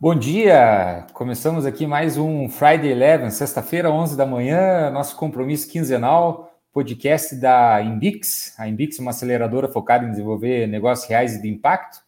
Bom 0.00 0.14
dia! 0.14 1.08
Começamos 1.12 1.66
aqui 1.66 1.84
mais 1.84 2.16
um 2.16 2.48
Friday 2.48 2.92
Eleven, 2.92 3.30
sexta-feira, 3.30 3.90
11 3.90 4.16
da 4.16 4.24
manhã, 4.24 4.90
nosso 4.92 5.16
compromisso 5.16 5.68
quinzenal, 5.68 6.56
podcast 6.72 7.34
da 7.34 7.82
Imbix. 7.82 8.54
A 8.60 8.68
Imbix 8.68 8.96
é 8.96 9.02
uma 9.02 9.10
aceleradora 9.10 9.66
focada 9.66 10.04
em 10.04 10.10
desenvolver 10.12 10.68
negócios 10.68 11.08
reais 11.08 11.34
e 11.34 11.42
de 11.42 11.48
impacto. 11.48 11.98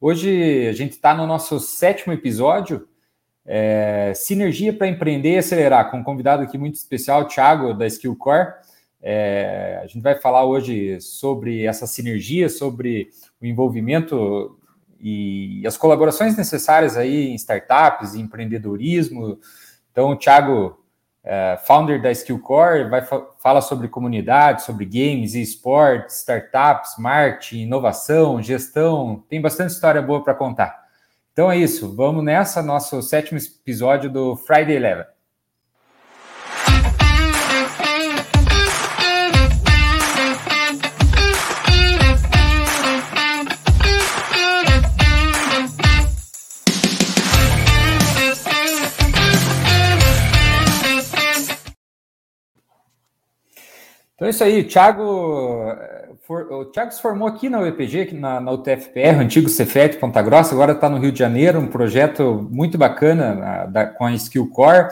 Hoje 0.00 0.66
a 0.66 0.72
gente 0.72 0.92
está 0.92 1.14
no 1.14 1.26
nosso 1.26 1.60
sétimo 1.60 2.14
episódio, 2.14 2.88
é, 3.44 4.14
Sinergia 4.14 4.72
para 4.72 4.88
Empreender 4.88 5.34
e 5.34 5.38
Acelerar, 5.38 5.90
com 5.90 5.98
um 5.98 6.02
convidado 6.02 6.42
aqui 6.42 6.56
muito 6.56 6.76
especial, 6.76 7.20
o 7.20 7.28
Thiago, 7.28 7.74
da 7.74 7.86
Skill 7.86 8.16
Core. 8.16 8.54
É, 9.02 9.78
a 9.82 9.86
gente 9.86 10.00
vai 10.00 10.14
falar 10.14 10.46
hoje 10.46 10.98
sobre 11.02 11.66
essa 11.66 11.86
sinergia, 11.86 12.48
sobre 12.48 13.10
o 13.42 13.44
envolvimento 13.44 14.58
e 15.00 15.66
as 15.66 15.76
colaborações 15.76 16.36
necessárias 16.36 16.96
aí 16.96 17.28
em 17.28 17.34
startups, 17.34 18.14
em 18.14 18.20
empreendedorismo. 18.20 19.38
Então, 19.90 20.10
o 20.10 20.16
Thiago, 20.16 20.78
é, 21.24 21.58
founder 21.64 22.00
da 22.00 22.10
Skillcore, 22.12 22.88
vai 22.88 23.02
fala 23.38 23.60
sobre 23.60 23.88
comunidade, 23.88 24.62
sobre 24.62 24.84
games 24.84 25.34
e 25.34 25.42
esportes, 25.42 26.16
startups, 26.18 26.96
marketing, 26.98 27.62
inovação, 27.62 28.42
gestão. 28.42 29.24
Tem 29.28 29.40
bastante 29.40 29.70
história 29.70 30.02
boa 30.02 30.22
para 30.22 30.34
contar. 30.34 30.86
Então 31.32 31.52
é 31.52 31.58
isso, 31.58 31.94
vamos 31.94 32.24
nessa, 32.24 32.62
nosso 32.62 33.02
sétimo 33.02 33.38
episódio 33.38 34.08
do 34.08 34.36
Friday 34.36 34.76
Eleven. 34.76 35.15
Então 54.26 54.28
é 54.28 54.30
isso 54.30 54.44
aí, 54.44 54.60
o 54.62 54.66
Thiago, 54.66 55.70
eh, 55.70 56.08
for, 56.22 56.52
o 56.52 56.64
Thiago 56.64 56.90
se 56.90 57.00
formou 57.00 57.28
aqui 57.28 57.48
na 57.48 57.60
UEPG, 57.60 58.12
na, 58.12 58.40
na 58.40 58.50
UTFPR, 58.50 59.20
antigo 59.20 59.48
Cefet 59.48 59.98
Ponta 59.98 60.20
Grossa, 60.20 60.52
agora 60.52 60.72
está 60.72 60.88
no 60.88 60.98
Rio 60.98 61.12
de 61.12 61.18
Janeiro, 61.20 61.60
um 61.60 61.68
projeto 61.68 62.44
muito 62.50 62.76
bacana 62.76 63.34
na, 63.36 63.66
da, 63.66 63.86
com 63.86 64.04
a 64.04 64.12
Skill 64.14 64.50
Core. 64.50 64.88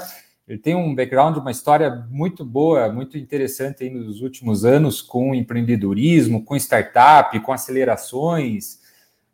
Ele 0.47 0.59
tem 0.59 0.77
um 0.77 0.95
background, 0.95 1.37
uma 1.39 1.51
história 1.51 2.07
muito 2.09 2.45
boa, 2.45 2.93
muito 2.93 3.19
interessante 3.19 3.83
aí 3.83 3.91
nos 3.91 4.23
últimos 4.23 4.65
anos 4.65 5.03
com 5.03 5.35
empreendedorismo, 5.35 6.45
com 6.45 6.55
startup, 6.55 7.37
com 7.41 7.53
acelerações. 7.53 8.79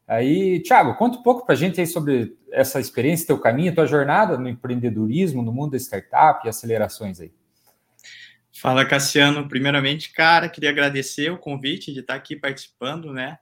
Aí, 0.08 0.60
Thiago, 0.60 0.94
conta 0.94 1.18
um 1.18 1.22
pouco 1.22 1.44
para 1.44 1.54
a 1.54 1.58
gente 1.58 1.78
aí 1.78 1.86
sobre 1.86 2.38
essa 2.50 2.80
experiência, 2.80 3.26
teu 3.26 3.38
caminho, 3.38 3.74
tua 3.74 3.86
jornada 3.86 4.38
no 4.38 4.48
empreendedorismo, 4.48 5.42
no 5.42 5.52
mundo 5.52 5.72
da 5.72 5.76
startup 5.76 6.46
e 6.46 6.48
acelerações 6.48 7.20
aí. 7.20 7.30
Fala, 8.60 8.84
Cassiano. 8.84 9.48
Primeiramente, 9.48 10.12
cara, 10.12 10.46
queria 10.46 10.68
agradecer 10.68 11.32
o 11.32 11.38
convite 11.38 11.94
de 11.94 12.00
estar 12.00 12.14
aqui 12.14 12.36
participando, 12.36 13.10
né? 13.10 13.38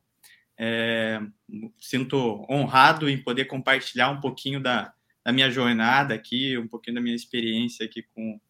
É, 0.56 1.20
sinto 1.80 2.46
honrado 2.48 3.08
em 3.10 3.20
poder 3.20 3.46
compartilhar 3.46 4.10
um 4.10 4.20
pouquinho 4.20 4.60
da, 4.62 4.92
da, 5.24 5.32
minha 5.32 5.50
jornada 5.50 6.14
aqui, 6.14 6.56
um 6.56 6.68
pouquinho 6.68 6.94
da 6.94 7.00
minha 7.00 7.16
experiência 7.16 7.84
aqui 7.84 8.04
com, 8.14 8.40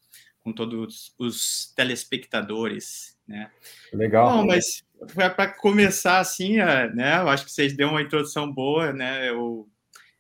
com 0.41 0.52
todos 0.52 1.14
os 1.19 1.72
telespectadores, 1.75 3.16
né? 3.27 3.50
Legal. 3.91 4.28
Bom, 4.30 4.47
mas 4.47 4.84
para 5.16 5.48
começar 5.48 6.19
assim, 6.19 6.60
é, 6.60 6.92
né? 6.92 7.16
Eu 7.19 7.30
acho 7.30 7.47
que 7.47 7.50
vocês 7.50 7.75
deu 7.75 7.88
uma 7.88 8.03
introdução 8.03 8.53
boa, 8.53 8.92
né? 8.92 9.27
Eu 9.30 9.66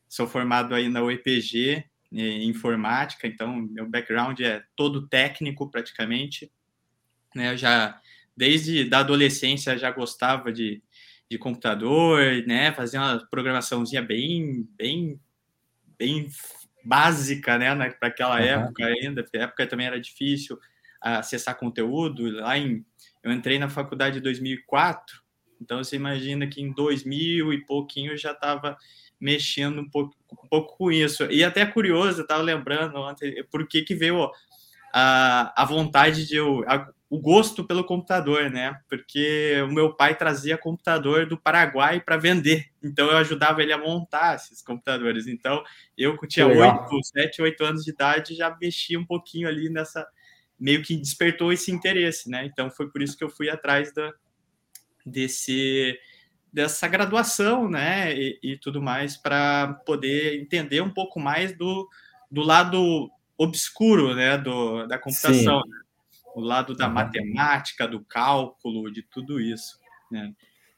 sou 0.08 0.26
formado 0.26 0.74
aí 0.74 0.88
na 0.88 1.02
UEPG, 1.02 1.84
informática, 2.10 3.26
então 3.26 3.56
meu 3.56 3.86
background 3.88 4.40
é 4.40 4.62
todo 4.74 5.06
técnico 5.06 5.70
praticamente, 5.70 6.50
né? 7.34 7.52
Eu 7.52 7.56
já 7.56 8.00
desde 8.36 8.84
da 8.84 9.00
adolescência 9.00 9.76
já 9.76 9.90
gostava 9.90 10.52
de, 10.52 10.82
de 11.30 11.36
computador, 11.36 12.22
né? 12.46 12.72
Fazia 12.72 13.00
uma 13.00 13.26
programaçãozinha 13.30 14.00
bem 14.00 14.66
bem 14.76 15.20
bem 15.98 16.28
básica, 16.84 17.58
né? 17.58 17.90
Para 17.90 18.08
aquela 18.08 18.36
uhum. 18.36 18.46
época 18.46 18.86
ainda, 18.86 19.22
a 19.34 19.38
época 19.38 19.66
também 19.66 19.86
era 19.86 20.00
difícil 20.00 20.58
acessar 21.00 21.58
conteúdo. 21.58 22.30
Lá 22.30 22.56
em 22.56 22.84
eu 23.22 23.32
entrei 23.32 23.58
na 23.58 23.68
faculdade 23.68 24.18
em 24.18 24.22
2004, 24.22 25.20
então 25.60 25.82
você 25.82 25.96
imagina 25.96 26.46
que 26.46 26.62
em 26.62 26.72
2000 26.72 27.52
e 27.52 27.66
pouquinho 27.66 28.12
eu 28.12 28.16
já 28.16 28.32
estava 28.32 28.78
mexendo 29.20 29.80
um 29.80 29.88
pouco, 29.88 30.14
um 30.32 30.48
pouco 30.48 30.76
com 30.76 30.92
isso. 30.92 31.24
E 31.30 31.42
até 31.42 31.66
curioso, 31.66 32.20
eu 32.20 32.22
estava 32.22 32.42
lembrando 32.42 32.96
ontem, 32.96 33.44
por 33.50 33.66
que, 33.66 33.82
que 33.82 33.94
veio 33.94 34.30
a, 34.92 35.62
a 35.62 35.64
vontade 35.64 36.26
de 36.26 36.36
eu. 36.36 36.64
A, 36.68 36.88
o 37.10 37.18
gosto 37.18 37.64
pelo 37.64 37.84
computador, 37.84 38.50
né? 38.50 38.78
Porque 38.86 39.62
o 39.62 39.72
meu 39.72 39.94
pai 39.94 40.14
trazia 40.14 40.58
computador 40.58 41.26
do 41.26 41.38
Paraguai 41.38 42.00
para 42.00 42.18
vender, 42.18 42.66
então 42.82 43.10
eu 43.10 43.16
ajudava 43.16 43.62
ele 43.62 43.72
a 43.72 43.78
montar 43.78 44.36
esses 44.36 44.60
computadores. 44.60 45.26
Então 45.26 45.62
eu 45.96 46.18
tinha 46.28 46.46
oito, 46.46 47.02
sete, 47.04 47.40
oito 47.40 47.64
anos 47.64 47.84
de 47.84 47.92
idade 47.92 48.34
já 48.34 48.54
mexia 48.60 49.00
um 49.00 49.06
pouquinho 49.06 49.48
ali 49.48 49.70
nessa, 49.70 50.06
meio 50.60 50.82
que 50.82 50.96
despertou 50.96 51.50
esse 51.50 51.70
interesse, 51.70 52.28
né? 52.28 52.44
Então 52.44 52.70
foi 52.70 52.90
por 52.90 53.00
isso 53.00 53.16
que 53.16 53.24
eu 53.24 53.30
fui 53.30 53.48
atrás 53.48 53.90
da, 53.94 54.12
desse 55.06 55.98
dessa 56.52 56.88
graduação, 56.88 57.68
né, 57.68 58.14
e, 58.14 58.38
e 58.42 58.56
tudo 58.56 58.82
mais, 58.82 59.16
para 59.16 59.80
poder 59.84 60.40
entender 60.40 60.80
um 60.80 60.92
pouco 60.92 61.20
mais 61.20 61.56
do, 61.56 61.88
do 62.30 62.42
lado 62.42 63.10
obscuro, 63.36 64.14
né, 64.14 64.38
do, 64.38 64.86
da 64.86 64.98
computação, 64.98 65.60
né? 65.60 65.78
o 66.34 66.40
lado 66.40 66.74
da 66.74 66.86
uhum. 66.86 66.94
matemática, 66.94 67.86
do 67.86 68.00
cálculo, 68.00 68.90
de 68.90 69.02
tudo 69.02 69.40
isso, 69.40 69.78
né. 70.10 70.32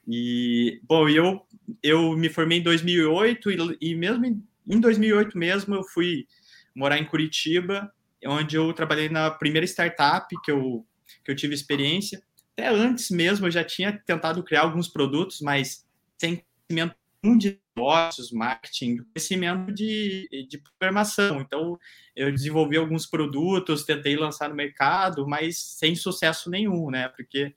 E, 0.09 0.81
bom, 0.83 1.09
eu, 1.09 1.47
eu 1.83 2.17
me 2.17 2.29
formei 2.29 2.59
em 2.59 2.63
2008 2.63 3.51
e, 3.51 3.79
e 3.81 3.95
mesmo 3.95 4.25
em, 4.25 4.43
em 4.69 4.81
2008 4.81 5.39
mesmo 5.39 5.75
eu 5.75 5.85
fui 5.85 6.27
morar 6.75 6.99
em 6.99 7.05
Curitiba, 7.05 7.93
onde 8.27 8.57
eu 8.57 8.73
trabalhei 8.73 9.09
na 9.09 9.31
primeira 9.31 9.67
startup 9.67 10.27
que 10.43 10.51
eu, 10.51 10.85
que 11.25 11.31
eu 11.31 11.37
tive 11.37 11.55
experiência, 11.55 12.23
até 12.61 12.69
antes 12.69 13.11
mesmo 13.11 13.47
eu 13.47 13.51
já 13.51 13.65
tinha 13.65 13.99
tentado 14.05 14.43
criar 14.43 14.63
alguns 14.63 14.87
produtos, 14.87 15.41
mas 15.41 15.87
sem 16.19 16.45
conhecimento 16.69 16.97
de 17.39 17.61
negócios, 17.75 18.31
marketing, 18.31 18.99
conhecimento 18.99 19.73
de, 19.73 20.29
de 20.49 20.59
programação. 20.59 21.41
Então, 21.41 21.79
eu 22.15 22.31
desenvolvi 22.31 22.77
alguns 22.77 23.07
produtos, 23.07 23.85
tentei 23.85 24.17
lançar 24.17 24.49
no 24.51 24.55
mercado, 24.55 25.27
mas 25.27 25.59
sem 25.59 25.95
sucesso 25.95 26.51
nenhum, 26.51 26.91
né? 26.91 27.09
Porque 27.09 27.55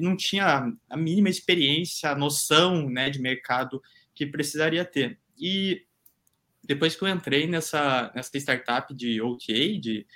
não 0.00 0.16
tinha 0.16 0.72
a 0.88 0.96
mínima 0.96 1.28
experiência, 1.28 2.10
a 2.10 2.14
noção 2.14 2.88
né, 2.88 3.08
de 3.10 3.20
mercado 3.20 3.82
que 4.14 4.26
precisaria 4.26 4.84
ter. 4.84 5.18
E 5.38 5.86
depois 6.62 6.94
que 6.94 7.02
eu 7.02 7.08
entrei 7.08 7.46
nessa, 7.46 8.12
nessa 8.14 8.36
startup 8.38 8.94
de 8.94 9.20
OTA, 9.20 9.78
de 9.80 10.06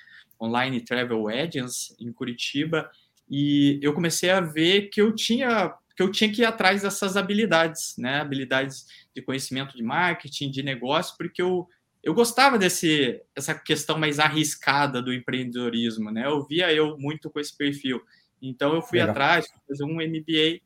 Online 0.41 0.83
Travel 0.83 1.29
Agents, 1.29 1.97
em 1.99 2.13
Curitiba, 2.13 2.91
e 3.37 3.81
eu 3.83 3.93
comecei 3.93 4.31
a 4.31 4.41
ver 4.41 4.91
que 4.91 5.03
eu 5.03 5.13
tinha 5.13 5.75
que 5.97 6.03
eu 6.03 6.11
tinha 6.11 6.33
que 6.33 6.43
ir 6.43 6.45
atrás 6.45 6.83
dessas 6.83 7.17
habilidades, 7.17 7.97
né? 7.99 8.21
Habilidades 8.21 8.87
de 9.13 9.21
conhecimento 9.21 9.77
de 9.77 9.83
marketing, 9.83 10.51
de 10.51 10.63
negócio, 10.63 11.17
porque 11.17 11.43
eu, 11.43 11.69
eu 12.01 12.15
gostava 12.15 12.57
desse 12.57 13.21
essa 13.35 13.53
questão 13.53 13.99
mais 13.99 14.21
arriscada 14.21 15.03
do 15.03 15.13
empreendedorismo, 15.13 16.13
né? 16.13 16.27
Eu 16.27 16.45
via 16.47 16.73
eu 16.73 16.97
muito 16.97 17.29
com 17.29 17.41
esse 17.41 17.57
perfil. 17.57 18.01
Então 18.41 18.73
eu 18.73 18.83
fui 18.83 19.01
Legal. 19.01 19.11
atrás, 19.11 19.47
fazer 19.67 19.85
um 19.85 19.97
MBA 19.97 20.61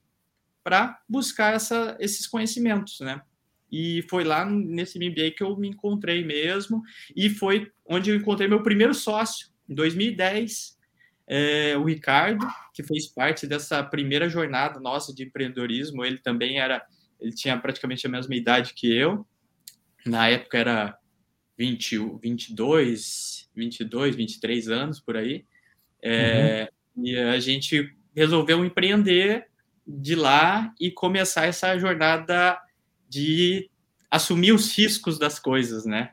para 0.62 1.00
buscar 1.08 1.54
essa, 1.54 1.96
esses 1.98 2.26
conhecimentos, 2.26 3.00
né? 3.00 3.22
E 3.72 4.04
foi 4.10 4.24
lá 4.24 4.44
nesse 4.44 4.98
MBA 4.98 5.30
que 5.30 5.42
eu 5.42 5.56
me 5.56 5.68
encontrei 5.68 6.22
mesmo, 6.22 6.82
e 7.16 7.30
foi 7.30 7.70
onde 7.86 8.10
eu 8.10 8.16
encontrei 8.16 8.46
meu 8.46 8.62
primeiro 8.62 8.92
sócio, 8.92 9.48
em 9.66 9.74
2010 9.74 10.77
é, 11.28 11.76
o 11.76 11.84
Ricardo, 11.84 12.46
que 12.72 12.82
fez 12.82 13.06
parte 13.06 13.46
dessa 13.46 13.84
primeira 13.84 14.28
jornada 14.30 14.80
nossa 14.80 15.14
de 15.14 15.24
empreendedorismo. 15.24 16.04
Ele 16.04 16.16
também 16.16 16.58
era, 16.58 16.82
ele 17.20 17.32
tinha 17.32 17.56
praticamente 17.58 18.06
a 18.06 18.10
mesma 18.10 18.34
idade 18.34 18.72
que 18.72 18.90
eu. 18.90 19.26
Na 20.06 20.28
época 20.28 20.56
era 20.56 20.98
20, 21.58 22.18
22, 22.22 23.50
22, 23.54 24.16
23 24.16 24.68
anos 24.70 25.00
por 25.00 25.18
aí. 25.18 25.44
É, 26.02 26.70
uhum. 26.96 27.04
E 27.04 27.18
a 27.18 27.38
gente 27.38 27.94
resolveu 28.16 28.64
empreender 28.64 29.46
de 29.86 30.14
lá 30.14 30.72
e 30.80 30.90
começar 30.90 31.46
essa 31.46 31.78
jornada 31.78 32.58
de 33.08 33.70
assumir 34.10 34.52
os 34.52 34.74
riscos 34.74 35.18
das 35.18 35.38
coisas, 35.38 35.84
né? 35.84 36.10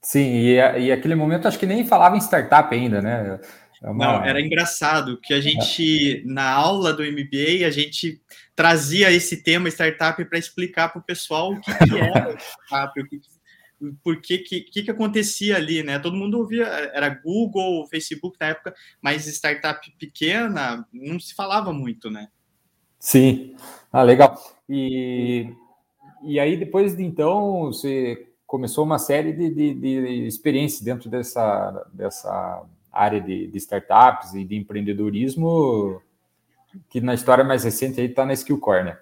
Sim, 0.00 0.20
e, 0.20 0.54
e 0.54 0.92
aquele 0.92 1.16
momento 1.16 1.48
acho 1.48 1.58
que 1.58 1.66
nem 1.66 1.84
falava 1.84 2.16
em 2.16 2.20
startup 2.20 2.72
ainda, 2.72 3.02
né? 3.02 3.40
É 3.82 3.88
uma... 3.88 4.04
Não, 4.04 4.24
era 4.24 4.40
engraçado 4.40 5.20
que 5.20 5.32
a 5.32 5.40
gente, 5.40 6.22
na 6.26 6.50
aula 6.50 6.92
do 6.92 7.02
MBA, 7.02 7.66
a 7.66 7.70
gente 7.70 8.20
trazia 8.54 9.10
esse 9.12 9.42
tema 9.42 9.68
startup 9.68 10.24
para 10.24 10.38
explicar 10.38 10.88
para 10.88 11.00
o 11.00 11.04
pessoal 11.04 11.52
o 11.52 11.60
que, 11.60 11.72
que 11.72 11.96
era 11.96 12.36
startup, 12.38 13.00
o 13.00 13.08
que, 13.08 13.20
por 14.02 14.20
que, 14.20 14.38
que, 14.38 14.60
que 14.82 14.90
acontecia 14.90 15.56
ali, 15.56 15.82
né? 15.82 15.98
Todo 15.98 16.16
mundo 16.16 16.38
ouvia, 16.38 16.66
era 16.66 17.08
Google, 17.08 17.86
Facebook 17.86 18.36
na 18.40 18.48
época, 18.48 18.74
mas 19.00 19.26
startup 19.26 19.80
pequena 19.98 20.84
não 20.92 21.20
se 21.20 21.34
falava 21.34 21.72
muito, 21.72 22.10
né? 22.10 22.28
Sim, 22.98 23.54
ah, 23.92 24.02
legal. 24.02 24.36
E, 24.68 25.52
e 26.24 26.40
aí, 26.40 26.56
depois 26.56 26.96
de 26.96 27.04
então, 27.04 27.66
você 27.66 28.26
começou 28.44 28.84
uma 28.84 28.98
série 28.98 29.32
de, 29.32 29.54
de, 29.54 29.74
de 29.74 30.26
experiências 30.26 30.82
dentro 30.82 31.08
dessa, 31.08 31.86
dessa 31.92 32.64
área 32.98 33.20
de, 33.20 33.46
de, 33.46 33.58
startups 33.58 34.34
e 34.34 34.44
de 34.44 34.56
empreendedorismo, 34.56 36.02
que 36.90 37.00
na 37.00 37.14
história 37.14 37.44
mais 37.44 37.64
recente 37.64 38.00
aí 38.00 38.06
está 38.06 38.24
na 38.24 38.32
Skillcore, 38.32 38.84
né? 38.84 38.98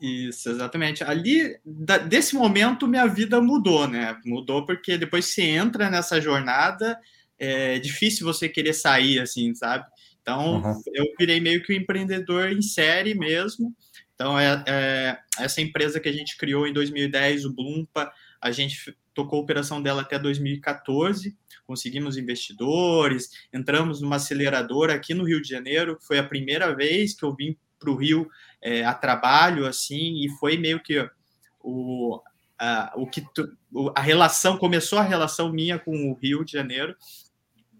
Isso, 0.00 0.50
exatamente. 0.50 1.02
Ali, 1.02 1.58
da, 1.64 1.98
desse 1.98 2.34
momento, 2.36 2.86
minha 2.86 3.06
vida 3.06 3.40
mudou, 3.40 3.88
né? 3.88 4.16
Mudou 4.24 4.64
porque 4.64 4.96
depois 4.96 5.26
você 5.26 5.42
entra 5.42 5.90
nessa 5.90 6.20
jornada, 6.20 6.98
é 7.38 7.78
difícil 7.78 8.26
você 8.26 8.48
querer 8.48 8.74
sair, 8.74 9.18
assim, 9.18 9.54
sabe? 9.54 9.84
Então, 10.22 10.62
uhum. 10.62 10.82
eu 10.94 11.06
virei 11.18 11.40
meio 11.40 11.62
que 11.62 11.72
um 11.72 11.76
empreendedor 11.76 12.52
em 12.52 12.62
série 12.62 13.14
mesmo. 13.14 13.74
Então, 14.14 14.38
é, 14.38 14.62
é, 14.66 15.18
essa 15.38 15.60
empresa 15.60 15.98
que 15.98 16.08
a 16.08 16.12
gente 16.12 16.36
criou 16.36 16.66
em 16.66 16.72
2010, 16.72 17.44
o 17.44 17.54
Bloompa, 17.54 18.12
a 18.40 18.50
gente 18.50 18.96
tocou 19.14 19.38
a 19.38 19.42
operação 19.42 19.82
dela 19.82 20.02
até 20.02 20.18
2014, 20.18 21.36
conseguimos 21.68 22.16
investidores, 22.16 23.28
entramos 23.52 24.00
numa 24.00 24.16
aceleradora 24.16 24.94
aqui 24.94 25.12
no 25.12 25.24
Rio 25.24 25.42
de 25.42 25.50
Janeiro, 25.50 25.98
foi 26.00 26.18
a 26.18 26.24
primeira 26.24 26.74
vez 26.74 27.14
que 27.14 27.22
eu 27.22 27.34
vim 27.34 27.54
para 27.78 27.90
o 27.90 27.94
Rio 27.94 28.26
é, 28.62 28.86
a 28.86 28.94
trabalho, 28.94 29.66
assim, 29.66 30.24
e 30.24 30.30
foi 30.40 30.56
meio 30.56 30.82
que 30.82 31.06
o, 31.60 32.22
a, 32.58 32.94
o 32.96 33.06
que 33.06 33.20
tu, 33.34 33.54
a 33.94 34.00
relação, 34.00 34.56
começou 34.56 34.98
a 34.98 35.02
relação 35.02 35.52
minha 35.52 35.78
com 35.78 36.10
o 36.10 36.14
Rio 36.14 36.42
de 36.42 36.52
Janeiro, 36.52 36.96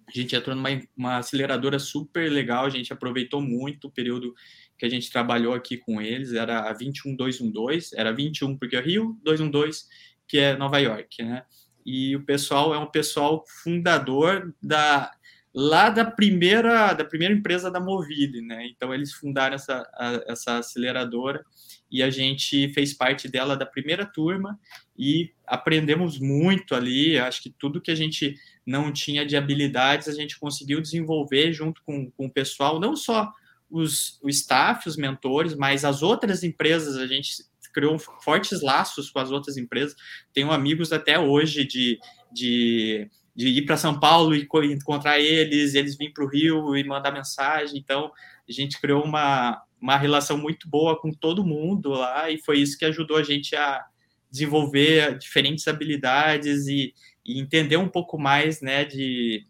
a 0.07 0.11
gente 0.13 0.37
entrou 0.37 0.55
numa 0.55 0.69
uma 0.95 1.17
aceleradora 1.17 1.79
super 1.79 2.31
legal, 2.31 2.67
a 2.67 2.71
gente 2.71 2.93
aproveitou 2.93 3.41
muito 3.41 3.89
o 3.89 3.91
período 3.91 4.35
que 4.79 4.85
a 4.85 4.89
gente 4.89 5.11
trabalhou 5.11 5.55
aqui 5.55 5.79
com 5.79 6.01
eles, 6.01 6.35
era 6.35 6.69
a 6.69 6.75
21212, 6.75 7.99
era 7.99 8.13
21 8.13 8.59
porque 8.59 8.77
é 8.77 8.81
Rio, 8.83 9.19
212 9.25 9.87
que 10.27 10.39
é 10.39 10.55
Nova 10.57 10.79
York, 10.79 11.23
né? 11.23 11.43
E 11.91 12.15
o 12.15 12.23
pessoal 12.23 12.75
é 12.75 12.79
um 12.79 12.91
pessoal 12.91 13.43
fundador 13.63 14.55
da 14.63 15.11
lá 15.55 15.89
da 15.89 16.05
primeira 16.05 16.93
da 16.93 17.03
primeira 17.03 17.33
empresa 17.33 17.71
da 17.71 17.81
Movile, 17.81 18.43
né? 18.43 18.67
Então 18.67 18.93
eles 18.93 19.15
fundaram 19.15 19.55
essa 19.55 19.89
a, 19.95 20.23
essa 20.27 20.59
aceleradora 20.59 21.43
e 21.91 22.03
a 22.03 22.11
gente 22.11 22.69
fez 22.75 22.93
parte 22.93 23.27
dela 23.27 23.57
da 23.57 23.65
primeira 23.65 24.05
turma 24.05 24.61
e 24.99 25.33
aprendemos 25.47 26.19
muito 26.19 26.75
ali. 26.75 27.19
Acho 27.19 27.43
que 27.43 27.49
tudo 27.59 27.81
que 27.81 27.91
a 27.91 27.95
gente 27.95 28.35
não 28.67 28.93
tinha 28.93 29.25
de 29.25 29.35
habilidades 29.35 30.09
a 30.09 30.13
gente 30.13 30.39
conseguiu 30.39 30.83
desenvolver 30.83 31.55
junto 31.55 31.83
com, 31.87 32.11
com 32.11 32.27
o 32.27 32.31
pessoal, 32.31 32.79
não 32.79 32.95
só 32.95 33.33
os, 33.71 34.21
o 34.23 34.29
staff, 34.29 34.87
os 34.87 34.99
mentores, 34.99 35.55
mas 35.55 35.87
as 35.87 36.03
outras 36.03 36.45
empresas 36.45 36.99
a 36.99 37.07
gente 37.07 37.48
criou 37.79 37.97
fortes 37.97 38.61
laços 38.61 39.09
com 39.09 39.21
as 39.21 39.31
outras 39.31 39.57
empresas. 39.57 39.95
Tenho 40.35 40.51
amigos 40.51 40.93
até 40.93 41.17
hoje 41.17 41.65
de, 41.65 41.97
de, 42.33 43.09
de 43.37 43.49
ir 43.49 43.63
para 43.65 43.77
São 43.77 44.01
Paulo 44.01 44.35
e 44.35 44.49
encontrar 44.73 45.21
eles, 45.21 45.75
eles 45.75 45.97
virem 45.97 46.13
para 46.13 46.25
o 46.25 46.29
Rio 46.29 46.77
e 46.77 46.83
mandar 46.83 47.13
mensagem. 47.13 47.79
Então, 47.79 48.11
a 48.49 48.53
gente 48.53 48.81
criou 48.81 49.05
uma, 49.05 49.63
uma 49.81 49.97
relação 49.97 50.37
muito 50.37 50.69
boa 50.69 51.01
com 51.01 51.13
todo 51.13 51.47
mundo 51.47 51.91
lá 51.91 52.29
e 52.29 52.39
foi 52.39 52.59
isso 52.59 52.77
que 52.77 52.85
ajudou 52.85 53.17
a 53.17 53.23
gente 53.23 53.55
a 53.55 53.85
desenvolver 54.29 55.17
diferentes 55.17 55.69
habilidades 55.69 56.67
e, 56.67 56.93
e 57.25 57.41
entender 57.41 57.77
um 57.77 57.89
pouco 57.89 58.19
mais 58.19 58.61
né, 58.61 58.85
de 58.85 59.47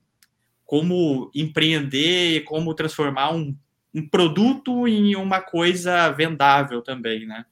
como 0.66 1.30
empreender, 1.34 2.44
como 2.44 2.74
transformar 2.74 3.32
um, 3.32 3.56
um 3.94 4.06
produto 4.06 4.86
em 4.86 5.16
uma 5.16 5.40
coisa 5.40 6.10
vendável 6.10 6.82
também, 6.82 7.26
né? 7.26 7.46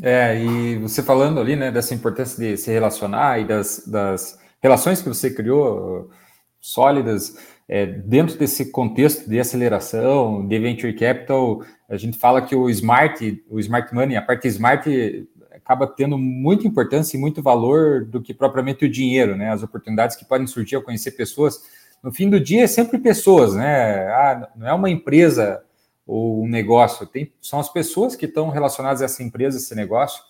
É, 0.00 0.38
e 0.42 0.78
você 0.78 1.02
falando 1.02 1.40
ali, 1.40 1.54
né, 1.54 1.70
dessa 1.70 1.94
importância 1.94 2.38
de 2.38 2.56
se 2.56 2.70
relacionar 2.70 3.40
e 3.40 3.44
das, 3.44 3.86
das 3.86 4.38
relações 4.62 5.02
que 5.02 5.08
você 5.08 5.30
criou 5.30 6.10
sólidas 6.60 7.36
é, 7.68 7.84
dentro 7.84 8.38
desse 8.38 8.70
contexto 8.70 9.28
de 9.28 9.38
aceleração, 9.38 10.46
de 10.46 10.58
venture 10.58 10.94
capital, 10.94 11.62
a 11.88 11.96
gente 11.96 12.16
fala 12.16 12.40
que 12.40 12.54
o 12.54 12.70
smart, 12.70 13.44
o 13.50 13.58
smart 13.60 13.94
money, 13.94 14.16
a 14.16 14.22
parte 14.22 14.48
smart 14.48 15.28
acaba 15.52 15.86
tendo 15.86 16.16
muita 16.16 16.66
importância 16.66 17.16
e 17.16 17.20
muito 17.20 17.42
valor 17.42 18.04
do 18.04 18.20
que 18.20 18.32
propriamente 18.32 18.84
o 18.84 18.90
dinheiro, 18.90 19.36
né? 19.36 19.50
As 19.50 19.62
oportunidades 19.62 20.16
que 20.16 20.24
podem 20.24 20.46
surgir 20.46 20.76
ao 20.76 20.82
conhecer 20.82 21.12
pessoas. 21.12 21.62
No 22.02 22.10
fim 22.10 22.28
do 22.28 22.40
dia, 22.40 22.64
é 22.64 22.66
sempre 22.66 22.98
pessoas, 22.98 23.54
né? 23.54 24.06
Ah, 24.08 24.48
não 24.56 24.66
é 24.66 24.72
uma 24.72 24.90
empresa 24.90 25.62
ou 26.06 26.42
um 26.42 26.48
negócio, 26.48 27.06
tem, 27.06 27.32
são 27.40 27.60
as 27.60 27.68
pessoas 27.68 28.16
que 28.16 28.26
estão 28.26 28.48
relacionadas 28.48 29.02
a 29.02 29.04
essa 29.04 29.22
empresa, 29.22 29.58
esse 29.58 29.74
negócio, 29.74 30.22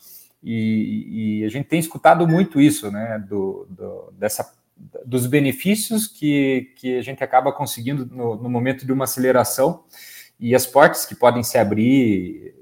e, 0.43 1.41
e 1.41 1.45
a 1.45 1.49
gente 1.49 1.67
tem 1.67 1.79
escutado 1.79 2.27
muito 2.27 2.61
isso, 2.61 2.91
né, 2.91 3.25
do, 3.29 3.67
do, 3.71 4.13
dessa, 4.19 4.55
dos 5.05 5.27
benefícios 5.27 6.07
que, 6.07 6.73
que 6.77 6.99
a 6.99 7.03
gente 7.03 7.23
acaba 7.23 7.53
conseguindo 7.53 8.05
no, 8.07 8.37
no 8.37 8.51
momento 8.51 8.85
de 8.85 8.93
uma 8.93 9.05
aceleração 9.05 9.85
e 10.39 10.55
as 10.55 10.67
portas 10.67 11.07
que 11.07 11.15
podem 11.15 11.43
se 11.43 11.57
abrir 11.57 12.55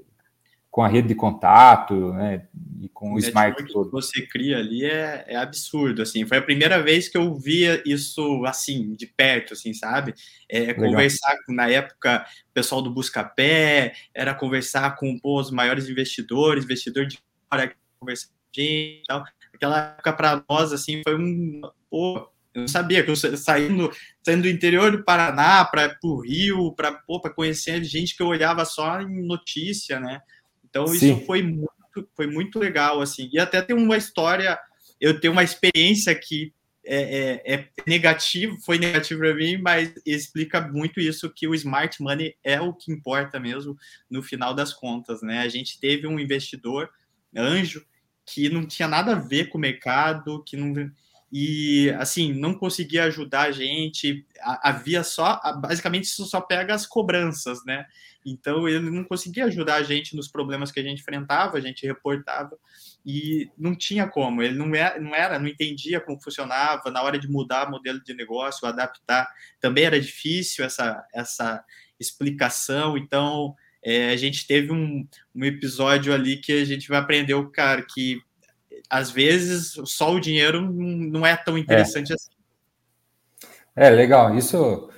com 0.71 0.81
a 0.81 0.87
rede 0.87 1.09
de 1.09 1.15
contato, 1.15 2.13
né, 2.13 2.47
e 2.81 2.87
com 2.87 3.11
o, 3.11 3.15
o 3.15 3.19
smart 3.19 3.61
todo. 3.67 3.87
que 3.87 3.91
você 3.91 4.25
cria 4.25 4.57
ali 4.57 4.85
é, 4.85 5.25
é, 5.27 5.35
absurdo, 5.35 6.01
assim, 6.01 6.25
foi 6.25 6.37
a 6.37 6.41
primeira 6.41 6.81
vez 6.81 7.09
que 7.09 7.17
eu 7.17 7.35
via 7.35 7.83
isso, 7.85 8.45
assim, 8.45 8.93
de 8.93 9.05
perto, 9.05 9.53
assim, 9.53 9.73
sabe, 9.73 10.13
é, 10.47 10.73
conversar 10.73 11.35
com, 11.45 11.53
na 11.53 11.69
época, 11.69 12.25
o 12.49 12.53
pessoal 12.53 12.81
do 12.81 12.89
Buscapé, 12.89 13.93
era 14.15 14.33
conversar 14.33 14.95
com, 14.95 15.19
pô, 15.19 15.41
os 15.41 15.51
maiores 15.51 15.89
investidores, 15.89 16.63
investidor 16.63 17.05
de 17.05 17.19
fora, 17.49 17.75
conversar 17.99 18.29
com 18.29 18.61
gente, 18.61 19.03
tal, 19.05 19.25
aquela 19.53 19.77
época 19.89 20.13
para 20.13 20.43
nós, 20.49 20.71
assim, 20.71 21.01
foi 21.03 21.17
um, 21.17 21.61
pô, 21.89 22.31
eu 22.53 22.61
não 22.61 22.67
sabia 22.67 23.03
que 23.03 23.11
eu 23.11 23.15
saindo, 23.15 23.91
saindo 24.23 24.43
do 24.43 24.49
interior 24.49 24.91
do 24.91 25.03
Paraná 25.03 25.65
para 25.65 25.97
o 26.03 26.21
Rio, 26.21 26.73
para 26.73 27.29
conhecer 27.33 27.83
gente 27.83 28.15
que 28.15 28.23
eu 28.23 28.27
olhava 28.27 28.63
só 28.65 29.01
em 29.01 29.25
notícia, 29.25 29.99
né? 29.99 30.21
Então 30.71 30.87
Sim. 30.87 30.95
isso 30.95 31.25
foi 31.27 31.43
muito, 31.43 32.09
foi 32.15 32.25
muito 32.25 32.57
legal, 32.57 32.99
assim. 32.99 33.29
E 33.31 33.37
até 33.37 33.61
tem 33.61 33.75
uma 33.75 33.97
história, 33.97 34.57
eu 34.99 35.19
tenho 35.19 35.33
uma 35.33 35.43
experiência 35.43 36.15
que 36.15 36.51
é, 36.83 37.41
é, 37.45 37.53
é 37.53 37.69
negativo, 37.85 38.57
foi 38.65 38.79
negativo 38.79 39.19
para 39.19 39.35
mim, 39.35 39.57
mas 39.57 39.93
explica 40.05 40.59
muito 40.61 40.99
isso 40.99 41.31
que 41.31 41.47
o 41.47 41.53
smart 41.53 42.01
money 42.01 42.35
é 42.43 42.59
o 42.59 42.73
que 42.73 42.91
importa 42.91 43.39
mesmo 43.39 43.77
no 44.09 44.23
final 44.23 44.53
das 44.55 44.73
contas, 44.73 45.21
né? 45.21 45.39
A 45.39 45.49
gente 45.49 45.79
teve 45.79 46.07
um 46.07 46.19
investidor 46.19 46.89
anjo 47.35 47.85
que 48.25 48.49
não 48.49 48.65
tinha 48.65 48.87
nada 48.87 49.11
a 49.11 49.19
ver 49.19 49.49
com 49.49 49.57
o 49.57 49.61
mercado, 49.61 50.43
que 50.43 50.57
não 50.57 50.73
e 51.31 51.89
assim 51.97 52.33
não 52.33 52.53
conseguia 52.53 53.05
ajudar 53.05 53.43
a 53.43 53.51
gente. 53.51 54.25
Havia 54.41 55.03
só, 55.03 55.39
basicamente, 55.61 56.03
isso 56.05 56.25
só 56.25 56.41
pega 56.41 56.73
as 56.73 56.85
cobranças, 56.85 57.63
né? 57.65 57.85
Então 58.25 58.67
ele 58.67 58.89
não 58.89 59.03
conseguia 59.03 59.45
ajudar 59.45 59.75
a 59.75 59.83
gente 59.83 60.15
nos 60.15 60.27
problemas 60.27 60.71
que 60.71 60.79
a 60.79 60.83
gente 60.83 60.99
enfrentava, 60.99 61.57
a 61.57 61.61
gente 61.61 61.87
reportava 61.87 62.57
e 63.05 63.49
não 63.57 63.73
tinha 63.73 64.07
como. 64.07 64.43
Ele 64.43 64.55
não 64.55 64.75
era, 64.75 64.99
não 64.99 65.15
era, 65.15 65.39
não 65.39 65.47
entendia 65.47 66.01
como 66.01 66.21
funcionava 66.21 66.91
na 66.91 67.01
hora 67.01 67.17
de 67.17 67.29
mudar 67.29 67.69
modelo 67.71 68.03
de 68.03 68.13
negócio, 68.13 68.67
adaptar. 68.67 69.27
Também 69.59 69.85
era 69.85 69.99
difícil 69.99 70.65
essa 70.65 71.03
essa 71.13 71.63
explicação. 71.97 72.97
Então 72.97 73.55
é, 73.83 74.09
a 74.09 74.17
gente 74.17 74.45
teve 74.45 74.71
um, 74.71 75.07
um 75.33 75.45
episódio 75.45 76.13
ali 76.13 76.37
que 76.37 76.51
a 76.51 76.65
gente 76.65 76.89
vai 76.89 76.99
aprender 76.99 77.33
o 77.35 77.49
cara 77.49 77.81
que 77.81 78.21
às 78.89 79.11
vezes 79.11 79.73
só 79.85 80.13
o 80.13 80.19
dinheiro 80.19 80.61
não 80.61 81.25
é 81.25 81.35
tão 81.35 81.57
interessante 81.57 82.11
é. 82.11 82.15
assim. 82.15 82.31
É 83.75 83.89
legal, 83.89 84.35
isso 84.35 84.89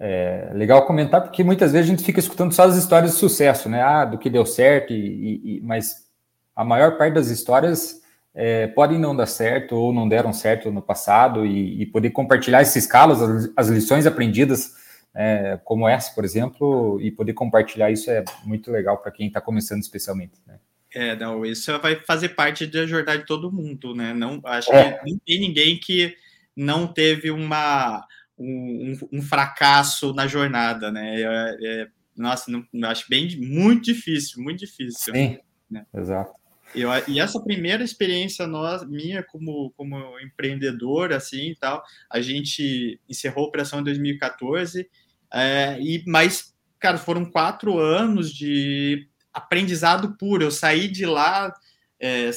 é 0.00 0.50
legal 0.54 0.86
comentar 0.86 1.20
porque 1.22 1.44
muitas 1.44 1.72
vezes 1.72 1.86
a 1.86 1.90
gente 1.90 2.04
fica 2.04 2.18
escutando 2.18 2.52
só 2.52 2.64
as 2.64 2.76
histórias 2.76 3.12
de 3.12 3.18
sucesso, 3.18 3.68
né? 3.68 3.82
Ah, 3.82 4.04
do 4.04 4.18
que 4.18 4.30
deu 4.30 4.44
certo, 4.44 4.92
e, 4.92 5.58
e 5.58 5.60
mas 5.62 6.10
a 6.56 6.64
maior 6.64 6.96
parte 6.96 7.14
das 7.14 7.28
histórias 7.28 8.02
é, 8.34 8.66
podem 8.68 8.98
não 8.98 9.14
dar 9.14 9.26
certo 9.26 9.76
ou 9.76 9.92
não 9.92 10.08
deram 10.08 10.32
certo 10.32 10.70
no 10.70 10.82
passado 10.82 11.44
e, 11.44 11.82
e 11.82 11.86
poder 11.86 12.10
compartilhar 12.10 12.62
esses 12.62 12.86
calos, 12.86 13.20
as, 13.22 13.50
as 13.56 13.68
lições 13.68 14.06
aprendidas, 14.06 14.74
é, 15.14 15.60
como 15.64 15.86
essa, 15.86 16.14
por 16.14 16.24
exemplo, 16.24 16.98
e 17.00 17.10
poder 17.10 17.34
compartilhar 17.34 17.90
isso 17.90 18.10
é 18.10 18.24
muito 18.44 18.70
legal 18.70 18.98
para 18.98 19.12
quem 19.12 19.26
está 19.26 19.40
começando, 19.40 19.82
especialmente. 19.82 20.32
Né? 20.46 20.54
É, 20.94 21.16
não, 21.16 21.44
isso 21.44 21.76
vai 21.78 21.96
fazer 22.04 22.30
parte 22.30 22.66
da 22.66 22.86
jornada 22.86 23.18
de 23.18 23.26
todo 23.26 23.52
mundo, 23.52 23.94
né? 23.94 24.12
Não, 24.12 24.40
acho 24.44 24.72
é. 24.72 24.92
que 24.92 25.10
não 25.10 25.18
tem 25.26 25.40
ninguém 25.40 25.78
que 25.78 26.14
não 26.54 26.86
teve 26.86 27.30
uma, 27.30 28.06
um, 28.38 28.98
um 29.10 29.22
fracasso 29.22 30.12
na 30.12 30.26
jornada, 30.26 30.90
né? 30.90 31.20
É, 31.20 31.56
é, 31.62 31.88
nossa, 32.16 32.50
não, 32.50 32.88
acho 32.88 33.06
bem 33.08 33.36
muito 33.38 33.84
difícil, 33.84 34.42
muito 34.42 34.60
difícil. 34.60 35.14
Sim, 35.14 35.38
né? 35.70 35.86
exato. 35.94 36.32
Eu, 36.74 36.90
e 37.06 37.20
essa 37.20 37.40
primeira 37.40 37.82
experiência 37.82 38.46
nós, 38.46 38.86
minha 38.88 39.22
como, 39.22 39.72
como 39.76 40.18
empreendedor, 40.20 41.12
assim 41.12 41.50
e 41.50 41.56
tal, 41.56 41.82
a 42.10 42.20
gente 42.20 42.98
encerrou 43.08 43.44
a 43.44 43.48
operação 43.48 43.80
em 43.80 43.84
2014, 43.84 44.88
é, 45.32 45.78
e, 45.80 46.02
mas, 46.06 46.54
cara, 46.78 46.96
foram 46.96 47.24
quatro 47.24 47.78
anos 47.78 48.32
de 48.32 49.06
aprendizado 49.32 50.16
puro. 50.16 50.44
Eu 50.44 50.50
saí 50.50 50.88
de 50.88 51.06
lá, 51.06 51.52
é, 52.00 52.30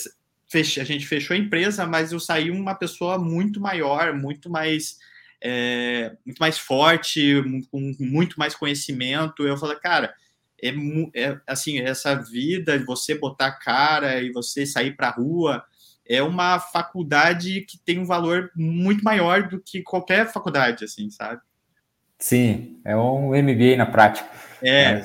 fech, 0.47 0.79
a 0.79 0.83
gente 0.83 1.05
fechou 1.05 1.35
a 1.35 1.39
empresa, 1.39 1.85
mas 1.85 2.11
eu 2.11 2.19
saí 2.19 2.51
uma 2.51 2.75
pessoa 2.75 3.17
muito 3.17 3.59
maior, 3.59 4.13
muito 4.13 4.49
mais. 4.49 4.97
É, 5.47 6.15
muito 6.25 6.39
mais 6.39 6.57
forte, 6.57 7.43
com 7.69 7.93
muito 7.99 8.39
mais 8.39 8.55
conhecimento. 8.55 9.45
Eu 9.45 9.57
falei, 9.57 9.77
cara, 9.77 10.15
é, 10.63 10.69
é, 11.13 11.39
assim, 11.45 11.79
essa 11.79 12.15
vida 12.15 12.79
de 12.79 12.85
você 12.85 13.13
botar 13.13 13.51
cara 13.51 14.21
e 14.21 14.31
você 14.31 14.65
sair 14.65 14.95
para 14.95 15.09
a 15.09 15.11
rua 15.11 15.63
é 16.07 16.21
uma 16.21 16.59
faculdade 16.59 17.61
que 17.61 17.77
tem 17.77 17.99
um 17.99 18.05
valor 18.05 18.51
muito 18.55 19.03
maior 19.03 19.47
do 19.47 19.59
que 19.59 19.81
qualquer 19.81 20.31
faculdade, 20.31 20.85
assim, 20.85 21.09
sabe? 21.09 21.41
Sim, 22.17 22.79
é 22.85 22.95
um 22.95 23.29
MBA 23.29 23.75
na 23.77 23.85
prática. 23.85 24.29
É, 24.61 25.01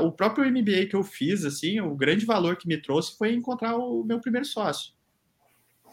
o 0.00 0.12
próprio 0.12 0.50
MBA 0.50 0.86
que 0.86 0.96
eu 0.96 1.02
fiz, 1.02 1.44
assim, 1.44 1.80
o 1.80 1.94
grande 1.94 2.24
valor 2.24 2.56
que 2.56 2.68
me 2.68 2.76
trouxe 2.76 3.16
foi 3.16 3.32
encontrar 3.32 3.76
o 3.76 4.04
meu 4.04 4.20
primeiro 4.20 4.46
sócio. 4.46 4.92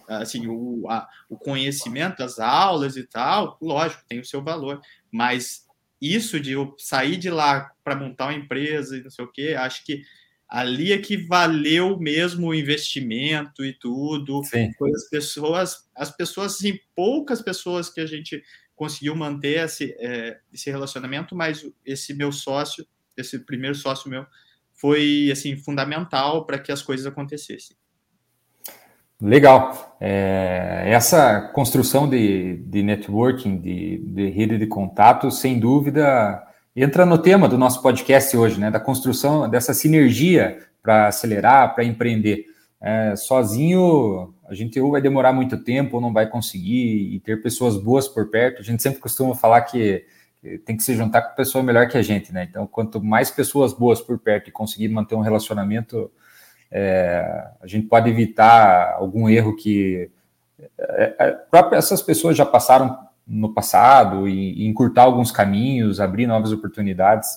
Assim, 0.08 0.48
o, 0.48 0.90
a, 0.90 1.08
o 1.30 1.38
conhecimento, 1.38 2.24
as 2.24 2.40
aulas 2.40 2.98
e 2.98 3.04
tal, 3.04 3.58
lógico, 3.62 4.04
tem 4.08 4.20
o 4.20 4.26
seu 4.26 4.44
valor, 4.44 4.82
mas 5.12 5.68
isso 6.02 6.40
de 6.40 6.54
eu 6.54 6.76
sair 6.78 7.18
de 7.18 7.30
lá 7.30 7.72
para 7.84 7.96
montar 7.96 8.26
uma 8.26 8.34
empresa 8.34 8.98
e 8.98 9.04
não 9.04 9.10
sei 9.10 9.26
o 9.26 9.32
quê, 9.32 9.56
acho 9.58 9.86
que 9.86 10.04
ali 10.48 10.92
é 10.92 10.98
que 10.98 11.16
valeu 11.16 12.00
mesmo 12.00 12.48
o 12.48 12.56
investimento 12.56 13.64
e 13.64 13.72
tudo. 13.72 14.44
Sim. 14.44 14.72
Foi 14.78 14.90
as 14.92 15.08
pessoas, 15.08 15.88
as 15.96 16.10
pessoas, 16.10 16.56
assim, 16.56 16.80
poucas 16.96 17.42
pessoas 17.42 17.90
que 17.90 18.02
a 18.02 18.06
gente 18.08 18.44
conseguiu 18.76 19.16
manter 19.16 19.64
esse, 19.64 19.96
é, 20.00 20.40
esse 20.52 20.72
relacionamento, 20.72 21.36
mas 21.36 21.70
esse 21.86 22.14
meu 22.16 22.32
sócio, 22.32 22.88
esse 23.22 23.40
primeiro 23.40 23.76
sócio 23.76 24.10
meu, 24.10 24.26
foi 24.74 25.30
assim 25.32 25.58
fundamental 25.58 26.46
para 26.46 26.58
que 26.58 26.72
as 26.72 26.82
coisas 26.82 27.06
acontecessem. 27.06 27.76
Legal. 29.22 29.98
É, 30.00 30.84
essa 30.86 31.42
construção 31.54 32.10
de, 32.10 32.58
de 32.66 32.82
networking, 32.82 33.60
de, 33.60 33.98
de 33.98 34.30
rede 34.30 34.58
de 34.58 34.66
contato, 34.66 35.30
sem 35.30 35.60
dúvida, 35.60 36.42
entra 36.74 37.06
no 37.06 37.18
tema 37.18 37.50
do 37.50 37.58
nosso 37.58 37.82
podcast 37.82 38.36
hoje, 38.38 38.58
né? 38.58 38.72
Da 38.72 38.80
construção 38.80 39.50
dessa 39.50 39.74
sinergia 39.74 40.60
para 40.82 41.08
acelerar, 41.08 41.76
para 41.76 41.84
empreender. 41.84 42.46
É, 42.82 43.14
sozinho, 43.18 44.34
a 44.48 44.54
gente 44.54 44.80
ou 44.80 44.92
vai 44.92 45.02
demorar 45.02 45.34
muito 45.34 45.62
tempo 45.62 45.98
ou 45.98 46.02
não 46.02 46.14
vai 46.14 46.30
conseguir, 46.30 47.14
e 47.14 47.20
ter 47.20 47.42
pessoas 47.42 47.76
boas 47.76 48.08
por 48.08 48.30
perto. 48.30 48.62
A 48.62 48.64
gente 48.64 48.82
sempre 48.82 49.02
costuma 49.02 49.36
falar 49.36 49.64
que 49.64 50.06
tem 50.66 50.78
que 50.78 50.84
se 50.84 50.96
juntar 50.96 51.22
com 51.22 51.36
pessoa 51.36 51.64
melhor 51.64 51.88
que 51.88 51.98
a 51.98 52.02
gente, 52.02 52.34
né? 52.34 52.48
Então, 52.50 52.66
quanto 52.66 53.04
mais 53.04 53.30
pessoas 53.30 53.74
boas 53.74 54.00
por 54.00 54.20
perto 54.20 54.50
e 54.50 54.52
conseguir 54.52 54.88
manter 54.88 55.16
um 55.16 55.22
relacionamento 55.22 56.12
é, 56.72 57.48
a 57.62 57.68
gente 57.68 57.88
pode 57.88 58.10
evitar 58.10 58.94
algum 58.94 59.28
erro 59.28 59.56
que 59.56 60.10
é, 60.78 61.16
é 61.20 61.38
essas 61.74 62.02
pessoas 62.02 62.38
já 62.38 62.46
passaram 62.46 62.98
no 63.26 63.54
passado 63.54 64.28
e, 64.28 64.64
e, 64.64 64.68
encurtar 64.68 65.04
alguns 65.04 65.32
caminhos, 65.32 66.00
abrir 66.00 66.28
novas 66.28 66.52
oportunidades 66.52 67.28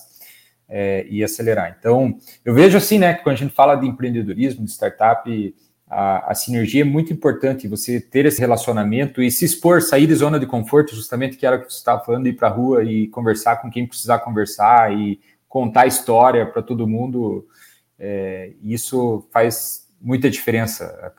é, 0.67 1.05
e 1.09 1.23
acelerar. 1.23 1.75
Então, 1.77 2.17
eu 2.43 2.53
vejo 2.53 2.77
assim, 2.77 2.99
né, 2.99 3.13
que 3.13 3.23
quando 3.23 3.35
a 3.35 3.39
gente 3.39 3.53
fala 3.53 3.75
de 3.75 3.87
empreendedorismo, 3.87 4.65
de 4.65 4.71
startup, 4.71 5.55
a, 5.93 6.31
a, 6.31 6.35
sinergia 6.35 6.81
é 6.81 6.85
muito 6.85 7.13
importante, 7.13 7.67
você 7.67 7.99
ter 7.99 8.25
esse 8.25 8.39
relacionamento 8.39 9.21
e 9.21 9.31
se 9.31 9.45
expor, 9.45 9.81
sair 9.81 10.07
de 10.07 10.15
zona 10.15 10.39
de 10.39 10.45
conforto, 10.45 10.95
justamente 10.95 11.37
que 11.37 11.45
era 11.45 11.57
o 11.57 11.59
que 11.59 11.71
você 11.71 11.77
estava 11.77 12.03
falando, 12.03 12.27
ir 12.27 12.33
para 12.33 12.47
a 12.47 12.51
rua 12.51 12.83
e 12.83 13.07
conversar 13.07 13.57
com 13.57 13.69
quem 13.69 13.87
precisar 13.87 14.19
conversar 14.19 14.91
e 14.91 15.19
contar 15.47 15.87
história 15.87 16.45
para 16.45 16.61
todo 16.61 16.87
mundo 16.87 17.47
é, 17.99 18.53
isso 18.61 19.25
faz 19.31 19.87
muita 20.01 20.29
diferença. 20.29 21.13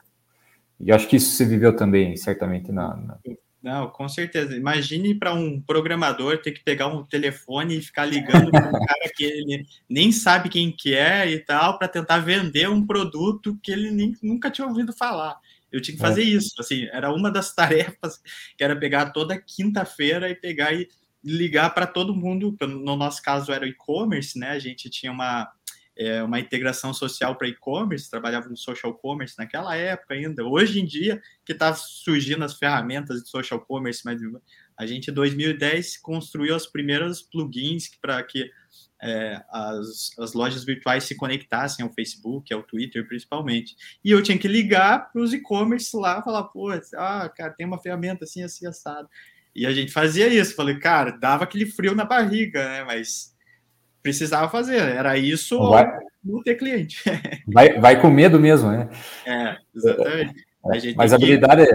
E 0.78 0.92
acho 0.92 1.08
que 1.08 1.16
isso 1.16 1.30
você 1.30 1.44
viveu 1.44 1.74
também, 1.74 2.16
certamente, 2.16 2.70
na, 2.70 2.94
na... 2.96 3.18
Não, 3.64 3.88
com 3.88 4.06
certeza. 4.06 4.54
Imagine 4.54 5.14
para 5.14 5.32
um 5.32 5.58
programador 5.58 6.36
ter 6.36 6.52
que 6.52 6.62
pegar 6.62 6.88
um 6.88 7.02
telefone 7.02 7.78
e 7.78 7.82
ficar 7.82 8.04
ligando 8.04 8.50
para 8.50 8.68
um 8.68 8.72
cara 8.84 9.10
que 9.16 9.24
ele 9.24 9.66
nem 9.88 10.12
sabe 10.12 10.50
quem 10.50 10.70
que 10.70 10.94
é 10.94 11.30
e 11.30 11.38
tal, 11.38 11.78
para 11.78 11.88
tentar 11.88 12.18
vender 12.18 12.68
um 12.68 12.86
produto 12.86 13.58
que 13.62 13.72
ele 13.72 13.90
nem, 13.90 14.14
nunca 14.22 14.50
tinha 14.50 14.66
ouvido 14.66 14.92
falar. 14.92 15.38
Eu 15.72 15.80
tinha 15.80 15.94
que 15.96 16.02
fazer 16.02 16.20
é. 16.20 16.26
isso. 16.26 16.52
Assim, 16.58 16.84
era 16.92 17.10
uma 17.10 17.30
das 17.30 17.54
tarefas 17.56 18.20
que 18.54 18.62
era 18.62 18.76
pegar 18.76 19.12
toda 19.12 19.40
quinta-feira 19.40 20.28
e 20.28 20.34
pegar 20.34 20.74
e 20.74 20.86
ligar 21.24 21.72
para 21.72 21.86
todo 21.86 22.14
mundo. 22.14 22.54
No 22.60 22.96
nosso 22.96 23.22
caso 23.22 23.50
era 23.50 23.66
e-commerce, 23.66 24.38
né? 24.38 24.50
A 24.50 24.58
gente 24.58 24.90
tinha 24.90 25.10
uma 25.10 25.50
é, 25.96 26.22
uma 26.22 26.40
integração 26.40 26.92
social 26.92 27.36
para 27.36 27.48
e-commerce, 27.48 28.10
trabalhava 28.10 28.48
no 28.48 28.56
social 28.56 28.94
commerce 28.94 29.36
naquela 29.38 29.76
época 29.76 30.14
ainda. 30.14 30.44
Hoje 30.44 30.80
em 30.80 30.84
dia, 30.84 31.22
que 31.44 31.52
está 31.52 31.74
surgindo 31.74 32.44
as 32.44 32.58
ferramentas 32.58 33.22
de 33.22 33.28
social 33.28 33.60
commerce, 33.60 34.02
mas 34.04 34.20
a 34.76 34.86
gente 34.86 35.10
em 35.10 35.14
2010 35.14 35.98
construiu 35.98 36.54
as 36.54 36.66
primeiras 36.66 37.22
plugins 37.22 37.90
para 38.00 38.22
que 38.22 38.50
é, 39.00 39.42
as, 39.50 40.18
as 40.18 40.32
lojas 40.32 40.64
virtuais 40.64 41.04
se 41.04 41.14
conectassem 41.14 41.84
ao 41.84 41.92
Facebook, 41.92 42.52
ao 42.52 42.62
Twitter 42.62 43.06
principalmente. 43.06 43.76
E 44.02 44.10
eu 44.10 44.22
tinha 44.22 44.38
que 44.38 44.48
ligar 44.48 45.12
para 45.12 45.22
os 45.22 45.32
e-commerce 45.32 45.96
lá 45.96 46.22
falar, 46.22 46.44
pô, 46.44 46.70
ah, 46.96 47.28
cara, 47.28 47.52
tem 47.52 47.66
uma 47.66 47.78
ferramenta 47.78 48.24
assim, 48.24 48.42
assim, 48.42 48.66
assado. 48.66 49.08
E 49.54 49.66
a 49.66 49.72
gente 49.72 49.92
fazia 49.92 50.26
isso. 50.26 50.56
Falei, 50.56 50.78
cara, 50.78 51.12
dava 51.12 51.44
aquele 51.44 51.66
frio 51.66 51.94
na 51.94 52.04
barriga, 52.04 52.64
né? 52.66 52.84
Mas 52.84 53.33
precisava 54.04 54.50
fazer. 54.50 54.80
Era 54.80 55.16
isso 55.16 55.58
vai, 55.58 55.86
ou 55.86 56.36
não 56.36 56.42
ter 56.42 56.56
cliente. 56.56 57.02
Vai, 57.52 57.78
vai 57.78 58.00
com 58.00 58.08
medo 58.08 58.38
mesmo, 58.38 58.70
né? 58.70 58.88
É, 59.26 59.56
exatamente. 59.74 60.46
A 60.64 60.68
Mas 60.96 61.12
a 61.12 61.16
habilidade, 61.16 61.66
que... 61.66 61.74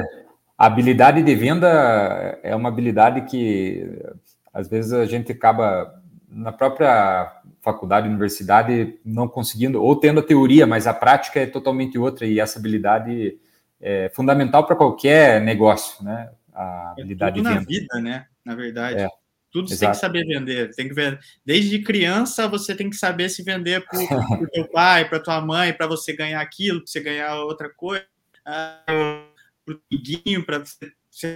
a 0.57 0.65
habilidade 0.65 1.23
de 1.23 1.35
venda 1.35 2.39
é 2.41 2.55
uma 2.55 2.69
habilidade 2.69 3.21
que 3.29 3.85
às 4.51 4.67
vezes 4.67 4.93
a 4.93 5.05
gente 5.05 5.31
acaba 5.31 6.01
na 6.27 6.51
própria 6.51 7.31
faculdade, 7.61 8.07
universidade, 8.07 8.99
não 9.05 9.27
conseguindo, 9.27 9.81
ou 9.81 9.95
tendo 9.95 10.21
a 10.21 10.23
teoria, 10.23 10.65
mas 10.65 10.87
a 10.87 10.93
prática 10.93 11.39
é 11.39 11.45
totalmente 11.45 11.97
outra, 11.97 12.25
e 12.25 12.39
essa 12.39 12.57
habilidade 12.57 13.37
é 13.79 14.09
fundamental 14.13 14.65
para 14.65 14.75
qualquer 14.75 15.41
negócio, 15.41 16.03
né? 16.03 16.31
A 16.53 16.95
é 16.97 17.01
habilidade 17.01 17.39
é 17.39 17.43
de 17.43 17.47
venda. 17.47 17.59
na 17.59 17.65
vida, 17.65 18.01
né? 18.01 18.25
Na 18.43 18.55
verdade. 18.55 19.01
É. 19.01 19.09
Tudo 19.51 19.71
Exato. 19.71 19.77
você 19.77 19.85
tem 19.85 19.91
que 19.91 19.97
saber 19.97 20.25
vender. 20.25 20.75
Tem 20.75 20.87
que 20.87 20.93
ver. 20.93 21.19
Desde 21.45 21.79
criança 21.79 22.47
você 22.47 22.75
tem 22.75 22.89
que 22.89 22.95
saber 22.95 23.29
se 23.29 23.43
vender 23.43 23.83
para 23.85 24.43
o 24.43 24.47
teu 24.47 24.67
pai, 24.69 25.07
para 25.07 25.19
tua 25.19 25.41
mãe, 25.41 25.73
para 25.73 25.87
você 25.87 26.13
ganhar 26.13 26.39
aquilo, 26.41 26.79
para 26.79 26.87
você 26.87 26.99
ganhar 26.99 27.35
outra 27.43 27.69
coisa, 27.69 28.05
para 28.43 29.25
o 29.67 29.79
amiguinho, 29.91 30.45
para 30.45 30.59
você 30.59 31.35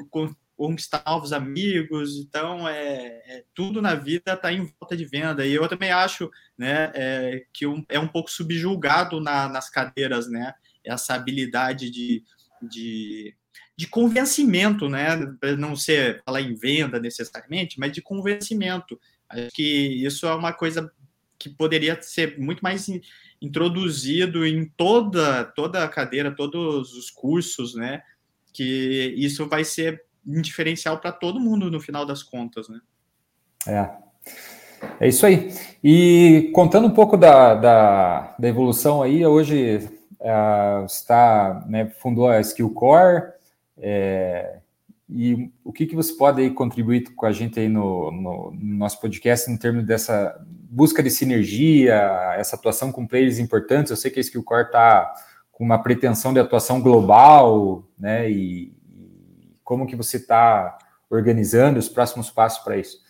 conquistar 0.56 1.04
novos 1.06 1.34
amigos. 1.34 2.18
Então, 2.18 2.68
é, 2.68 3.22
é 3.26 3.44
tudo 3.54 3.82
na 3.82 3.96
vida 3.96 4.34
está 4.34 4.54
em 4.54 4.72
volta 4.80 4.96
de 4.96 5.06
venda. 5.06 5.46
E 5.46 5.54
eu 5.54 5.68
também 5.68 5.92
acho 5.92 6.30
né, 6.58 6.92
é, 6.94 7.46
que 7.52 7.66
um, 7.66 7.84
é 7.90 8.00
um 8.00 8.08
pouco 8.08 8.30
subjulgado 8.30 9.20
na, 9.20 9.48
nas 9.48 9.70
cadeiras, 9.70 10.30
né? 10.30 10.54
Essa 10.86 11.16
habilidade 11.16 11.90
de, 11.90 12.24
de 12.62 13.36
de 13.76 13.88
convencimento, 13.88 14.88
né? 14.88 15.18
Não 15.58 15.76
ser 15.76 16.22
falar 16.24 16.42
em 16.42 16.54
venda 16.54 17.00
necessariamente, 17.00 17.80
mas 17.80 17.92
de 17.92 18.02
convencimento. 18.02 19.00
Acho 19.30 19.50
que 19.54 20.06
isso 20.06 20.28
é 20.28 20.34
uma 20.34 20.54
coisa 20.54 20.92
que 21.40 21.50
poderia 21.50 22.00
ser 22.02 22.40
muito 22.40 22.62
mais 22.62 22.88
introduzido 23.42 24.46
em 24.46 24.66
toda 24.66 25.44
toda 25.44 25.84
a 25.84 25.90
cadeira, 25.90 26.36
todos 26.36 26.94
os 26.94 27.10
cursos, 27.10 27.76
né? 27.76 28.02
Que 28.54 29.14
isso 29.18 29.48
vai 29.48 29.64
ser 29.64 30.04
um 30.26 30.42
diferencial 30.42 31.00
para 31.00 31.12
todo 31.12 31.40
mundo 31.40 31.70
no 31.70 31.80
final 31.80 32.06
das 32.06 32.24
contas, 32.24 32.70
né? 32.70 32.80
É. 33.68 34.04
É 35.00 35.08
isso 35.08 35.26
aí. 35.26 35.52
E 35.84 36.52
contando 36.54 36.88
um 36.88 36.94
pouco 36.94 37.18
da, 37.18 37.56
da, 37.56 38.36
da 38.38 38.48
evolução 38.48 39.02
aí, 39.02 39.26
hoje 39.26 39.90
uh, 40.20 40.86
está, 40.86 41.64
né, 41.68 41.90
fundou 42.00 42.28
a 42.28 42.40
Skill 42.42 42.70
Core, 42.72 43.34
é, 43.78 44.60
e 45.10 45.52
o 45.64 45.72
que, 45.72 45.86
que 45.86 45.96
você 45.96 46.14
pode 46.14 46.42
aí 46.42 46.50
contribuir 46.50 47.14
com 47.14 47.26
a 47.26 47.32
gente 47.32 47.60
aí 47.60 47.68
no, 47.68 48.12
no, 48.12 48.52
no, 48.52 48.78
nosso 48.78 49.00
podcast 49.00 49.52
em 49.52 49.58
termos 49.58 49.86
dessa 49.86 50.36
busca 50.48 51.04
de 51.04 51.12
sinergia, 51.12 51.96
essa 52.38 52.56
atuação 52.56 52.92
com 52.92 53.06
players 53.06 53.38
importantes? 53.38 53.92
Eu 53.92 53.98
sei 53.98 54.10
que 54.10 54.20
a 54.20 54.22
Skillcore 54.22 54.66
está 54.66 55.14
com 55.52 55.64
uma 55.64 55.82
pretensão 55.82 56.34
de 56.34 56.40
atuação 56.40 56.82
global, 56.82 57.88
né? 57.98 58.30
E, 58.30 58.74
e 58.90 59.56
como 59.64 59.86
que 59.86 59.96
você 59.96 60.18
está 60.18 60.78
organizando 61.10 61.78
os 61.78 61.88
próximos 61.88 62.32
passos 62.32 62.64
para 62.64 62.78
isso? 62.78 63.04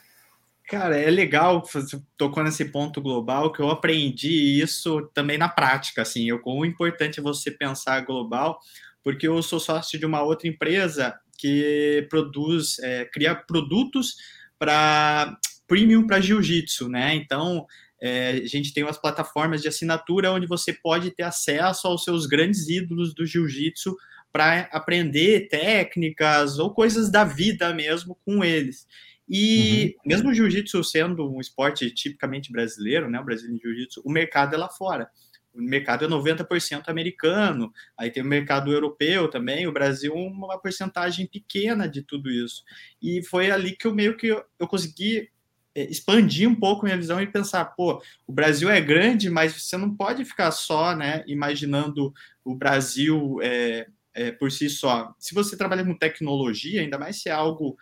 Cara, 0.67 0.98
é 0.98 1.10
legal, 1.10 1.62
você 1.65 2.01
tocou 2.17 2.43
nesse 2.43 2.65
ponto 2.65 3.01
global, 3.01 3.51
que 3.51 3.62
eu 3.62 3.70
aprendi 3.70 4.62
isso 4.62 5.10
também 5.13 5.38
na 5.38 5.48
prática, 5.48 6.01
assim, 6.01 6.36
quão 6.39 6.65
importante 6.65 7.20
é 7.20 7.24
você 7.24 7.51
pensar 7.51 8.01
global, 8.01 8.60
porque 9.03 9.27
eu 9.27 9.41
sou 9.41 9.60
sócio 9.60 10.00
de 10.00 10.05
uma 10.05 10.24
outra 10.24 10.48
empresa 10.48 11.19
que 11.38 12.07
produz, 12.10 12.79
é, 12.79 13.05
cria 13.05 13.36
produtos 13.36 14.15
para 14.57 15.38
premium 15.67 16.05
para 16.05 16.22
jiu-jitsu, 16.22 16.88
né? 16.88 17.15
Então, 17.15 17.65
é, 18.01 18.41
a 18.43 18.48
gente 18.48 18.74
tem 18.74 18.83
umas 18.83 18.98
plataformas 18.98 19.62
de 19.62 19.67
assinatura 19.67 20.31
onde 20.31 20.48
você 20.48 20.74
pode 20.74 21.12
ter 21.12 21.24
acesso 21.24 21.88
aos 21.88 22.03
seus 22.03 22.25
grandes 22.25 22.67
ídolos 22.69 23.13
do 23.13 23.25
jiu-jitsu 23.25 23.95
para 24.31 24.62
aprender 24.72 25.48
técnicas 25.48 26.60
ou 26.60 26.74
coisas 26.74 27.12
da 27.12 27.24
vida 27.24 27.74
mesmo 27.74 28.17
com 28.25 28.43
eles. 28.43 28.88
E 29.29 29.95
uhum. 29.98 30.01
mesmo 30.05 30.29
o 30.29 30.33
jiu-jitsu 30.33 30.83
sendo 30.83 31.29
um 31.31 31.39
esporte 31.39 31.89
tipicamente 31.91 32.51
brasileiro, 32.51 33.10
né, 33.10 33.19
o 33.19 33.24
brasileiro 33.24 33.62
jiu-jitsu, 33.62 34.01
o 34.03 34.12
mercado 34.12 34.53
é 34.53 34.57
lá 34.57 34.69
fora. 34.69 35.10
O 35.53 35.62
mercado 35.62 36.05
é 36.05 36.07
90% 36.07 36.89
americano, 36.89 37.72
aí 37.98 38.10
tem 38.10 38.24
o 38.24 38.25
mercado 38.25 38.72
europeu 38.72 39.29
também, 39.29 39.67
o 39.67 39.72
Brasil 39.72 40.13
uma 40.13 40.60
porcentagem 40.60 41.27
pequena 41.27 41.88
de 41.88 42.01
tudo 42.01 42.31
isso. 42.31 42.63
E 43.01 43.24
foi 43.24 43.51
ali 43.51 43.75
que 43.75 43.86
eu 43.86 43.93
meio 43.93 44.17
que 44.17 44.27
eu, 44.27 44.43
eu 44.60 44.67
consegui 44.67 45.29
é, 45.75 45.83
expandir 45.89 46.48
um 46.48 46.55
pouco 46.55 46.86
minha 46.86 46.98
visão 46.98 47.22
e 47.22 47.27
pensar, 47.27 47.65
pô, 47.65 48.01
o 48.27 48.33
Brasil 48.33 48.69
é 48.69 48.79
grande, 48.79 49.29
mas 49.29 49.53
você 49.53 49.77
não 49.77 49.95
pode 49.95 50.24
ficar 50.25 50.51
só, 50.51 50.95
né, 50.95 51.24
imaginando 51.27 52.13
o 52.43 52.55
Brasil 52.55 53.38
é, 53.41 53.88
é, 54.13 54.31
por 54.31 54.51
si 54.51 54.69
só. 54.69 55.13
Se 55.19 55.33
você 55.33 55.57
trabalha 55.57 55.83
com 55.83 55.98
tecnologia, 55.98 56.81
ainda 56.81 56.98
mais 57.00 57.22
se 57.22 57.29
é 57.29 57.31
algo 57.31 57.77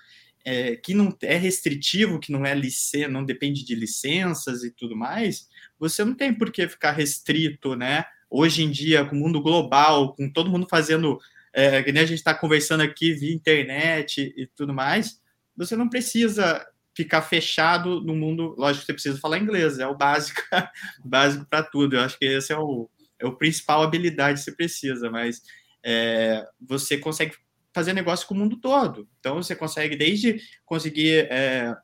é, 0.45 0.75
que 0.75 0.93
não 0.93 1.15
é 1.21 1.35
restritivo, 1.35 2.19
que 2.19 2.31
não 2.31 2.45
é 2.45 2.55
licença, 2.55 3.07
não 3.07 3.25
depende 3.25 3.63
de 3.63 3.75
licenças 3.75 4.63
e 4.63 4.71
tudo 4.71 4.95
mais, 4.95 5.47
você 5.81 6.05
não 6.05 6.13
tem 6.13 6.31
por 6.31 6.51
que 6.51 6.67
ficar 6.67 6.91
restrito, 6.91 7.75
né? 7.75 8.05
Hoje 8.29 8.61
em 8.63 8.69
dia, 8.69 9.03
com 9.03 9.15
o 9.15 9.19
mundo 9.19 9.41
global, 9.41 10.15
com 10.15 10.31
todo 10.31 10.49
mundo 10.49 10.67
fazendo, 10.69 11.19
é, 11.51 11.81
que 11.81 11.91
nem 11.91 12.03
a 12.03 12.05
gente 12.05 12.19
está 12.19 12.35
conversando 12.35 12.81
aqui 12.81 13.13
via 13.13 13.33
internet 13.33 14.31
e 14.37 14.45
tudo 14.55 14.75
mais, 14.75 15.19
você 15.57 15.75
não 15.75 15.89
precisa 15.89 16.63
ficar 16.95 17.23
fechado 17.23 17.99
no 17.99 18.15
mundo. 18.15 18.53
Lógico 18.59 18.81
que 18.81 18.85
você 18.85 18.93
precisa 18.93 19.19
falar 19.19 19.39
inglês, 19.39 19.79
é 19.79 19.87
o 19.87 19.97
básico, 19.97 20.39
básico 21.03 21.47
para 21.49 21.63
tudo. 21.63 21.95
Eu 21.95 22.01
acho 22.01 22.19
que 22.19 22.25
esse 22.25 22.53
é 22.53 22.57
o, 22.57 22.87
é 23.17 23.25
o 23.25 23.35
principal 23.35 23.81
habilidade 23.81 24.37
que 24.37 24.45
você 24.45 24.51
precisa, 24.51 25.09
mas 25.09 25.41
é, 25.83 26.45
você 26.61 26.95
consegue 26.95 27.33
fazer 27.73 27.93
negócio 27.93 28.27
com 28.27 28.35
o 28.35 28.37
mundo 28.37 28.57
todo. 28.57 29.09
Então, 29.19 29.41
você 29.41 29.55
consegue 29.55 29.95
desde 29.95 30.39
conseguir 30.63 31.27
é, 31.31 31.75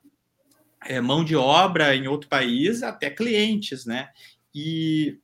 é, 0.84 1.00
mão 1.00 1.24
de 1.24 1.36
obra 1.36 1.94
em 1.94 2.06
outro 2.08 2.28
país 2.28 2.82
até 2.82 3.10
clientes, 3.10 3.84
né? 3.84 4.10
E 4.54 5.18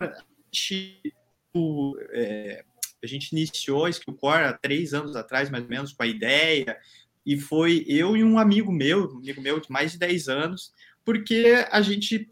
a 0.00 0.12
gente, 0.52 1.14
o, 1.54 1.96
é, 2.10 2.64
a 3.02 3.06
gente 3.06 3.32
iniciou 3.32 3.88
esse 3.88 4.04
Core 4.04 4.44
há 4.44 4.52
três 4.52 4.92
anos 4.92 5.16
atrás, 5.16 5.50
mais 5.50 5.64
ou 5.64 5.70
menos, 5.70 5.92
com 5.92 6.02
a 6.02 6.06
ideia, 6.06 6.76
e 7.24 7.38
foi 7.38 7.84
eu 7.88 8.16
e 8.16 8.22
um 8.22 8.38
amigo 8.38 8.70
meu, 8.70 9.12
um 9.12 9.18
amigo 9.18 9.40
meu 9.40 9.58
de 9.58 9.70
mais 9.70 9.92
de 9.92 9.98
10 9.98 10.28
anos, 10.28 10.72
porque 11.04 11.66
a 11.70 11.80
gente 11.80 12.30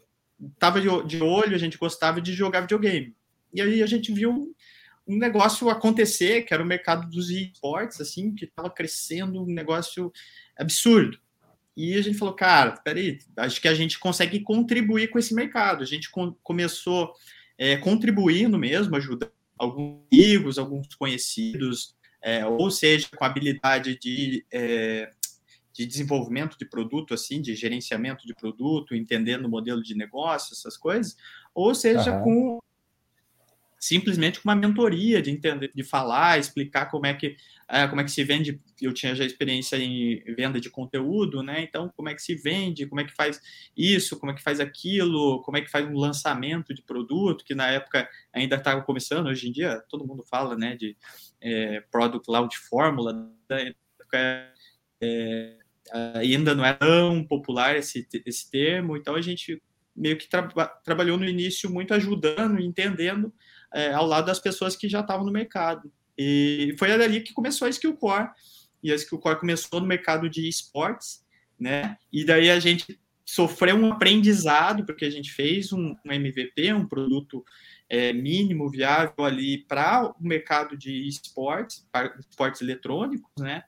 estava 0.53 0.79
de 0.81 1.21
olho, 1.21 1.55
a 1.55 1.57
gente 1.57 1.77
gostava 1.77 2.21
de 2.21 2.33
jogar 2.33 2.61
videogame. 2.61 3.15
E 3.53 3.61
aí 3.61 3.81
a 3.83 3.85
gente 3.85 4.13
viu 4.13 4.55
um 5.07 5.17
negócio 5.17 5.69
acontecer, 5.69 6.43
que 6.43 6.53
era 6.53 6.63
o 6.63 6.65
mercado 6.65 7.09
dos 7.09 7.29
esportes, 7.29 8.01
assim, 8.01 8.33
que 8.33 8.45
estava 8.45 8.69
crescendo 8.69 9.43
um 9.43 9.45
negócio 9.45 10.11
absurdo. 10.57 11.17
E 11.75 11.95
a 11.95 12.01
gente 12.01 12.17
falou, 12.17 12.33
cara, 12.33 12.71
peraí, 12.77 13.19
acho 13.37 13.61
que 13.61 13.67
a 13.67 13.73
gente 13.73 13.99
consegue 13.99 14.39
contribuir 14.39 15.09
com 15.09 15.19
esse 15.19 15.33
mercado. 15.33 15.83
A 15.83 15.85
gente 15.85 16.09
com, 16.09 16.33
começou 16.41 17.13
é, 17.57 17.75
contribuindo 17.77 18.57
mesmo, 18.57 18.95
ajudando 18.95 19.31
alguns 19.57 20.01
amigos, 20.11 20.57
alguns 20.57 20.93
conhecidos, 20.95 21.95
é, 22.21 22.45
ou 22.45 22.71
seja, 22.71 23.07
com 23.15 23.23
habilidade 23.23 23.97
de, 23.99 24.45
é, 24.51 25.11
de 25.73 25.85
desenvolvimento 25.85 26.57
de 26.57 26.65
produto, 26.65 27.13
assim, 27.13 27.41
de 27.41 27.55
gerenciamento 27.55 28.25
de 28.25 28.33
produto, 28.33 28.95
entendendo 28.95 29.45
o 29.45 29.49
modelo 29.49 29.83
de 29.83 29.95
negócio, 29.95 30.53
essas 30.53 30.77
coisas, 30.77 31.15
ou 31.53 31.75
seja, 31.75 32.17
uhum. 32.17 32.23
com 32.23 32.59
simplesmente 33.85 34.41
com 34.41 34.49
uma 34.49 34.55
mentoria 34.55 35.21
de 35.21 35.29
entender, 35.29 35.71
de 35.73 35.83
falar, 35.83 36.39
explicar 36.39 36.87
como 36.87 37.05
é 37.05 37.13
que 37.13 37.37
é, 37.69 37.87
como 37.87 38.01
é 38.01 38.03
que 38.03 38.11
se 38.11 38.23
vende. 38.23 38.59
Eu 38.81 38.93
tinha 38.93 39.13
já 39.13 39.23
experiência 39.23 39.77
em 39.77 40.23
venda 40.35 40.59
de 40.59 40.71
conteúdo, 40.71 41.43
né? 41.43 41.61
Então, 41.61 41.91
como 41.95 42.09
é 42.09 42.15
que 42.15 42.21
se 42.21 42.33
vende, 42.33 42.87
como 42.87 43.01
é 43.01 43.03
que 43.03 43.13
faz 43.13 43.39
isso, 43.77 44.19
como 44.19 44.31
é 44.31 44.35
que 44.35 44.41
faz 44.41 44.59
aquilo, 44.59 45.41
como 45.43 45.57
é 45.57 45.61
que 45.61 45.69
faz 45.69 45.85
um 45.85 45.97
lançamento 45.97 46.73
de 46.73 46.81
produto, 46.81 47.45
que 47.45 47.53
na 47.53 47.67
época 47.67 48.09
ainda 48.33 48.55
estava 48.55 48.81
começando. 48.81 49.27
Hoje 49.27 49.49
em 49.49 49.51
dia, 49.51 49.83
todo 49.87 50.05
mundo 50.05 50.23
fala, 50.27 50.55
né, 50.55 50.75
de 50.75 50.97
é, 51.39 51.81
product 51.91 52.29
launch 52.29 52.57
formula. 52.57 53.13
Né? 53.49 53.73
É, 55.01 55.57
ainda 55.93 56.55
não 56.55 56.65
é 56.65 56.73
tão 56.73 57.23
popular 57.23 57.75
esse, 57.75 58.07
esse 58.25 58.49
termo, 58.49 58.97
então 58.97 59.13
a 59.15 59.21
gente 59.21 59.61
meio 59.95 60.17
que 60.17 60.27
tra 60.27 60.43
trabalhou 60.83 61.17
no 61.17 61.25
início 61.25 61.69
muito 61.69 61.93
ajudando, 61.93 62.59
entendendo 62.59 63.33
é, 63.73 63.93
ao 63.93 64.05
lado 64.05 64.25
das 64.25 64.39
pessoas 64.39 64.75
que 64.75 64.89
já 64.89 65.01
estavam 65.01 65.25
no 65.25 65.31
mercado. 65.31 65.91
E 66.17 66.75
foi 66.77 66.91
ali 66.91 67.21
que 67.21 67.33
começou 67.33 67.65
a 67.67 67.69
Skillcore. 67.69 68.29
E 68.81 68.91
a 68.91 68.95
Skillcore 68.95 69.39
começou 69.39 69.81
no 69.81 69.87
mercado 69.87 70.29
de 70.29 70.47
esportes, 70.47 71.23
né? 71.59 71.97
E 72.11 72.23
daí 72.23 72.49
a 72.49 72.59
gente 72.59 72.99
sofreu 73.25 73.75
um 73.75 73.91
aprendizado, 73.91 74.85
porque 74.85 75.05
a 75.05 75.09
gente 75.09 75.31
fez 75.31 75.73
um, 75.73 75.95
um 76.05 76.11
MVP, 76.11 76.71
um 76.73 76.87
produto 76.87 77.43
é, 77.89 78.13
mínimo 78.13 78.69
viável 78.69 79.25
ali 79.25 79.57
para 79.57 80.05
o 80.07 80.15
mercado 80.19 80.77
de 80.77 81.07
esportes, 81.07 81.85
para 81.91 82.15
esportes 82.19 82.61
eletrônicos, 82.61 83.31
né? 83.39 83.63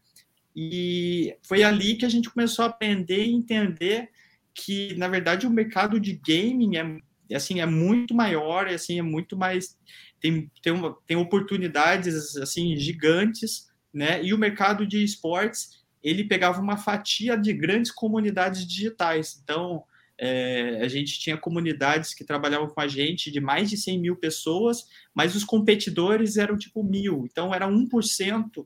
E 0.56 1.36
foi 1.44 1.64
ali 1.64 1.96
que 1.96 2.06
a 2.06 2.10
gente 2.10 2.30
começou 2.30 2.66
a 2.66 2.68
aprender 2.68 3.26
e 3.26 3.34
entender 3.34 4.10
que, 4.58 4.96
na 4.96 5.08
verdade, 5.08 5.46
o 5.46 5.52
mercado 5.52 6.00
de 6.00 6.14
gaming 6.14 6.78
é 6.78 7.36
assim 7.36 7.60
é 7.60 7.66
muito 7.66 8.16
maior, 8.16 8.68
assim 8.68 8.98
é 8.98 9.02
muito 9.02 9.38
mais 9.38 9.78
tem 10.20 10.50
tem, 10.64 10.74
uma, 10.74 10.98
tem 11.06 11.16
oportunidades 11.16 12.36
assim 12.38 12.76
gigantes, 12.76 13.70
né? 13.94 14.24
E 14.24 14.34
o 14.34 14.38
mercado 14.38 14.88
de 14.88 15.04
esportes 15.04 15.86
ele 16.02 16.24
pegava 16.24 16.62
uma 16.62 16.78
fatia 16.78 17.38
de 17.38 17.54
grandes 17.54 17.92
comunidades 17.92 18.66
digitais. 18.66 19.40
Então 19.44 19.84
é, 20.18 20.80
a 20.82 20.88
gente 20.88 21.20
tinha 21.20 21.38
comunidades 21.38 22.14
que 22.14 22.24
trabalhavam 22.24 22.68
com 22.68 22.82
a 22.82 22.88
gente 22.88 23.30
de 23.30 23.40
mais 23.40 23.70
de 23.70 23.78
100 23.78 24.00
mil 24.00 24.16
pessoas, 24.16 24.86
mas 25.14 25.36
os 25.36 25.44
competidores 25.44 26.38
eram 26.38 26.58
tipo 26.58 26.84
mil, 26.84 27.28
então 27.30 27.54
era 27.54 27.68
1% 27.68 28.66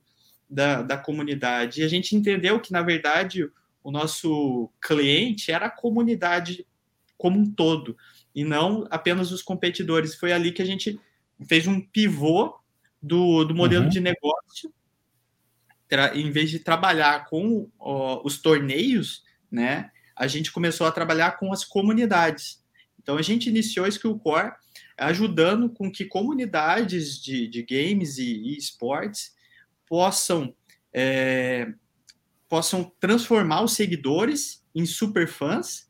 da, 0.49 0.81
da 0.81 0.97
comunidade. 0.97 1.81
E 1.81 1.83
a 1.83 1.87
gente 1.87 2.15
entendeu 2.15 2.59
que, 2.59 2.71
na 2.71 2.81
verdade, 2.81 3.49
o 3.83 3.91
nosso 3.91 4.71
cliente 4.81 5.51
era 5.51 5.67
a 5.67 5.71
comunidade 5.71 6.65
como 7.17 7.39
um 7.39 7.51
todo 7.51 7.97
e 8.33 8.43
não 8.43 8.87
apenas 8.89 9.31
os 9.31 9.41
competidores. 9.41 10.15
Foi 10.15 10.31
ali 10.31 10.51
que 10.51 10.61
a 10.61 10.65
gente 10.65 10.99
fez 11.47 11.67
um 11.67 11.81
pivô 11.81 12.55
do, 13.01 13.43
do 13.43 13.55
modelo 13.55 13.85
uhum. 13.85 13.89
de 13.89 13.99
negócio. 13.99 14.73
Em 16.13 16.31
vez 16.31 16.49
de 16.49 16.59
trabalhar 16.59 17.25
com 17.25 17.69
ó, 17.77 18.21
os 18.23 18.41
torneios, 18.41 19.23
né, 19.51 19.91
a 20.15 20.25
gente 20.25 20.51
começou 20.51 20.87
a 20.87 20.91
trabalhar 20.91 21.37
com 21.37 21.51
as 21.51 21.65
comunidades. 21.65 22.63
Então 23.01 23.17
a 23.17 23.21
gente 23.21 23.49
iniciou 23.49 23.85
a 23.85 23.89
Skillcore 23.89 24.53
ajudando 24.97 25.69
com 25.69 25.91
que 25.91 26.05
comunidades 26.05 27.21
de, 27.21 27.47
de 27.47 27.63
games 27.63 28.17
e, 28.17 28.31
e 28.31 28.57
esportes 28.57 29.35
possam 29.87 30.55
é, 30.93 31.73
possam 32.51 32.91
transformar 32.99 33.63
os 33.63 33.71
seguidores 33.71 34.61
em 34.75 34.85
superfãs 34.85 35.89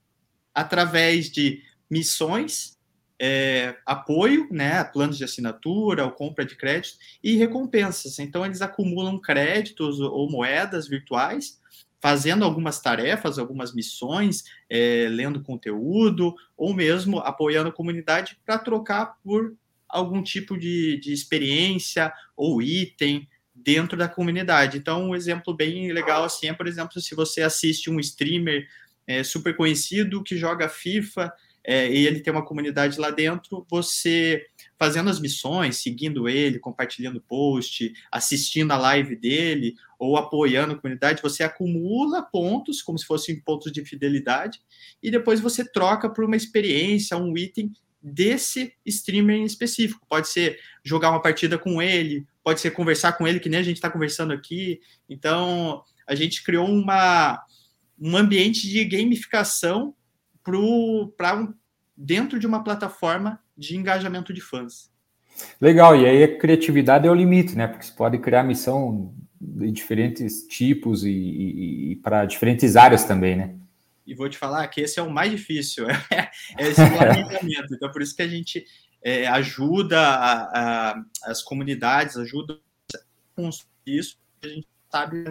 através 0.53 1.27
de 1.31 1.63
missões, 1.89 2.77
é, 3.19 3.77
apoio, 3.83 4.47
né, 4.51 4.83
planos 4.83 5.17
de 5.17 5.23
assinatura, 5.23 6.05
ou 6.05 6.11
compra 6.11 6.45
de 6.45 6.55
crédito 6.55 6.99
e 7.23 7.35
recompensas. 7.35 8.19
Então, 8.19 8.45
eles 8.45 8.61
acumulam 8.61 9.19
créditos 9.19 9.99
ou 9.99 10.29
moedas 10.29 10.87
virtuais, 10.87 11.59
fazendo 11.99 12.45
algumas 12.45 12.79
tarefas, 12.79 13.39
algumas 13.39 13.73
missões, 13.73 14.43
é, 14.69 15.07
lendo 15.09 15.41
conteúdo, 15.41 16.35
ou 16.55 16.75
mesmo 16.75 17.17
apoiando 17.21 17.69
a 17.69 17.73
comunidade 17.73 18.37
para 18.45 18.59
trocar 18.59 19.17
por 19.23 19.55
algum 19.89 20.21
tipo 20.21 20.55
de, 20.59 20.99
de 20.99 21.11
experiência 21.11 22.13
ou 22.37 22.61
item 22.61 23.27
dentro 23.53 23.97
da 23.97 24.07
comunidade. 24.07 24.77
Então, 24.77 25.09
um 25.09 25.15
exemplo 25.15 25.53
bem 25.53 25.91
legal 25.91 26.23
assim 26.23 26.47
é, 26.47 26.53
por 26.53 26.67
exemplo, 26.67 26.99
se 27.01 27.13
você 27.15 27.41
assiste 27.41 27.89
um 27.89 27.99
streamer 27.99 28.67
é, 29.05 29.23
super 29.23 29.55
conhecido 29.55 30.23
que 30.23 30.37
joga 30.37 30.69
FIFA 30.69 31.31
é, 31.63 31.91
e 31.91 32.07
ele 32.07 32.21
tem 32.21 32.33
uma 32.33 32.45
comunidade 32.45 32.99
lá 32.99 33.11
dentro, 33.11 33.65
você 33.69 34.45
fazendo 34.79 35.11
as 35.11 35.19
missões, 35.19 35.77
seguindo 35.77 36.27
ele, 36.27 36.57
compartilhando 36.57 37.21
post, 37.21 37.93
assistindo 38.11 38.71
a 38.71 38.77
live 38.77 39.15
dele 39.15 39.75
ou 39.99 40.17
apoiando 40.17 40.73
a 40.73 40.75
comunidade, 40.75 41.21
você 41.21 41.43
acumula 41.43 42.23
pontos, 42.23 42.81
como 42.81 42.97
se 42.97 43.05
fossem 43.05 43.39
pontos 43.39 43.71
de 43.71 43.85
fidelidade, 43.85 44.59
e 45.03 45.11
depois 45.11 45.39
você 45.39 45.63
troca 45.63 46.09
por 46.09 46.23
uma 46.25 46.35
experiência, 46.35 47.15
um 47.15 47.37
item 47.37 47.71
desse 48.01 48.73
streamer 48.83 49.37
em 49.37 49.45
específico. 49.45 50.03
Pode 50.09 50.27
ser 50.27 50.59
jogar 50.83 51.11
uma 51.11 51.21
partida 51.21 51.59
com 51.59 51.79
ele, 51.79 52.25
pode 52.43 52.59
ser 52.59 52.71
conversar 52.71 53.13
com 53.13 53.27
ele, 53.27 53.39
que 53.39 53.49
nem 53.49 53.59
a 53.59 53.63
gente 53.63 53.77
está 53.77 53.89
conversando 53.89 54.33
aqui. 54.33 54.79
Então, 55.09 55.83
a 56.07 56.15
gente 56.15 56.43
criou 56.43 56.67
uma, 56.67 57.41
um 57.99 58.17
ambiente 58.17 58.67
de 58.67 58.83
gamificação 58.85 59.93
para 60.43 61.35
um, 61.35 61.53
dentro 61.95 62.39
de 62.39 62.47
uma 62.47 62.63
plataforma 62.63 63.39
de 63.57 63.77
engajamento 63.77 64.33
de 64.33 64.41
fãs. 64.41 64.89
Legal, 65.59 65.95
e 65.95 66.05
aí 66.05 66.23
a 66.23 66.37
criatividade 66.37 67.07
é 67.07 67.11
o 67.11 67.15
limite, 67.15 67.55
né? 67.55 67.67
Porque 67.67 67.85
você 67.85 67.93
pode 67.93 68.17
criar 68.17 68.43
missão 68.43 69.13
de 69.39 69.71
diferentes 69.71 70.45
tipos 70.47 71.03
e, 71.03 71.09
e, 71.09 71.91
e 71.91 71.95
para 71.97 72.25
diferentes 72.25 72.75
áreas 72.75 73.05
também, 73.05 73.35
né? 73.35 73.55
E 74.05 74.13
vou 74.13 74.27
te 74.27 74.37
falar 74.37 74.67
que 74.67 74.81
esse 74.81 74.99
é 74.99 75.03
o 75.03 75.09
mais 75.09 75.31
difícil, 75.31 75.87
é, 76.11 76.29
esse 76.59 76.81
planejamento. 76.89 77.73
então, 77.73 77.91
por 77.91 78.01
isso 78.01 78.15
que 78.15 78.21
a 78.21 78.27
gente 78.27 78.65
é, 79.03 79.27
ajuda 79.27 79.99
a, 79.99 80.91
a, 80.91 81.03
as 81.23 81.41
comunidades, 81.41 82.17
ajuda 82.17 82.59
com 83.35 83.49
isso, 83.85 84.17
a 84.43 84.47
gente 84.47 84.67
sabe 84.91 85.23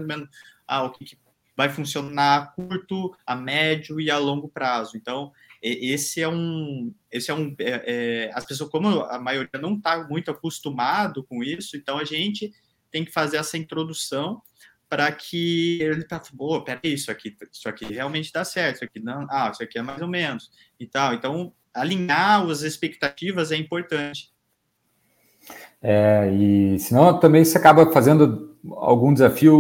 ah, 0.67 0.85
o 0.85 0.91
que, 0.91 1.05
que 1.05 1.19
vai 1.57 1.69
funcionar 1.69 2.37
a 2.39 2.47
curto, 2.47 3.15
a 3.27 3.37
médio 3.37 4.01
e 4.01 4.11
a 4.11 4.19
longo 4.19 4.49
prazo. 4.49 4.97
Então, 4.97 5.33
esse 5.63 6.23
é 6.23 6.29
um, 6.29 6.93
esse 7.13 7.31
é 7.31 7.35
um, 7.35 7.55
é, 7.59 7.85
é, 7.87 8.31
as 8.33 8.47
pessoas 8.47 8.71
como 8.71 9.03
a 9.03 9.19
maioria 9.19 9.61
não 9.61 9.75
está 9.75 10.09
muito 10.09 10.31
acostumado 10.31 11.23
com 11.23 11.45
isso, 11.45 11.77
então 11.77 11.99
a 11.99 12.05
gente 12.05 12.53
tem 12.91 13.05
que 13.05 13.13
fazer 13.13 13.37
essa 13.37 13.59
introdução 13.59 14.41
para 14.89 15.13
que 15.13 15.81
ele 15.83 16.03
tá, 16.03 16.21
pô, 16.37 16.63
peraí, 16.63 16.95
isso 16.95 17.11
aqui, 17.11 17.37
isso 17.53 17.69
aqui 17.69 17.85
realmente 17.85 18.33
dá 18.33 18.45
certo, 18.45 18.77
isso 18.77 18.85
aqui 18.85 18.99
não, 18.99 19.27
ah, 19.31 19.51
isso 19.53 19.63
aqui 19.63 19.79
é 19.79 19.83
mais 19.83 20.01
ou 20.01 20.09
menos 20.09 20.51
e 20.81 20.87
tal. 20.87 21.15
Então, 21.15 21.53
alinhar 21.75 22.43
as 22.49 22.63
expectativas 22.63 23.53
é 23.53 23.57
importante. 23.57 24.31
É, 25.83 26.31
e 26.33 26.79
senão 26.79 27.19
também 27.19 27.45
você 27.45 27.57
acaba 27.57 27.91
fazendo 27.91 28.57
algum 28.73 29.15
desafio, 29.15 29.55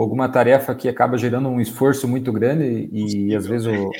alguma 0.00 0.28
tarefa 0.28 0.74
que 0.74 0.88
acaba 0.88 1.16
gerando 1.16 1.48
um 1.48 1.60
esforço 1.60 2.08
muito 2.08 2.32
grande 2.32 2.88
e, 2.92 3.28
e 3.28 3.36
às 3.36 3.46
vezes 3.46 3.68
o, 3.68 3.90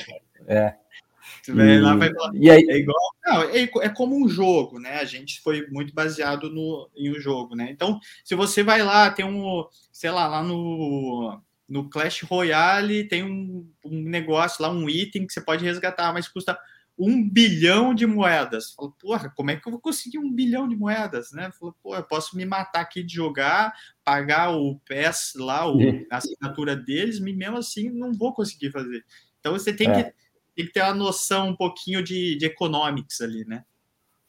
é, 0.47 0.75
e, 1.47 1.79
lá 1.79 1.95
vai 1.95 2.13
falar, 2.13 2.35
e 2.35 2.49
aí, 2.49 2.65
é 2.69 2.77
igual, 2.77 2.99
não, 3.25 3.43
é, 3.43 3.63
é, 3.63 3.89
como 3.89 4.15
um 4.15 4.27
jogo, 4.27 4.79
né? 4.79 4.99
A 4.99 5.05
gente 5.05 5.39
foi 5.41 5.65
muito 5.69 5.93
baseado 5.93 6.49
no, 6.49 6.89
em 6.95 7.09
um 7.09 7.19
jogo, 7.19 7.55
né? 7.55 7.69
Então, 7.71 7.99
se 8.23 8.35
você 8.35 8.63
vai 8.63 8.83
lá, 8.83 9.09
tem 9.09 9.25
um, 9.25 9.65
sei 9.91 10.11
lá, 10.11 10.27
lá 10.27 10.43
no, 10.43 11.39
no 11.67 11.89
Clash 11.89 12.21
Royale 12.23 13.07
tem 13.07 13.23
um, 13.23 13.65
um 13.85 14.01
negócio 14.03 14.61
lá, 14.61 14.69
um 14.69 14.89
item 14.89 15.25
que 15.25 15.33
você 15.33 15.41
pode 15.41 15.63
resgatar, 15.63 16.13
mas 16.13 16.27
custa 16.27 16.57
um 16.97 17.27
bilhão 17.27 17.93
de 17.93 18.05
moedas. 18.05 18.73
Fala, 18.73 18.91
porra, 18.99 19.33
como 19.35 19.51
é 19.51 19.55
que 19.55 19.67
eu 19.67 19.71
vou 19.71 19.81
conseguir 19.81 20.19
um 20.19 20.31
bilhão 20.31 20.67
de 20.67 20.75
moedas, 20.75 21.31
né? 21.31 21.51
Fala, 21.59 21.73
pô, 21.81 21.95
eu 21.95 22.03
posso 22.03 22.37
me 22.37 22.45
matar 22.45 22.81
aqui 22.81 23.03
de 23.03 23.15
jogar, 23.15 23.73
pagar 24.03 24.51
o 24.51 24.79
PES 24.85 25.33
lá, 25.35 25.67
o, 25.67 25.79
a 26.11 26.17
assinatura 26.17 26.75
deles, 26.75 27.17
e 27.17 27.33
mesmo 27.33 27.57
assim 27.57 27.89
não 27.89 28.13
vou 28.13 28.33
conseguir 28.33 28.71
fazer. 28.71 29.03
Então 29.39 29.53
você 29.53 29.73
tem, 29.73 29.89
é. 29.89 30.03
que, 30.03 30.13
tem 30.55 30.65
que 30.65 30.73
ter 30.73 30.81
uma 30.81 30.93
noção 30.93 31.49
um 31.49 31.55
pouquinho 31.55 32.03
de, 32.03 32.37
de 32.37 32.45
economics 32.45 33.21
ali, 33.21 33.45
né? 33.45 33.63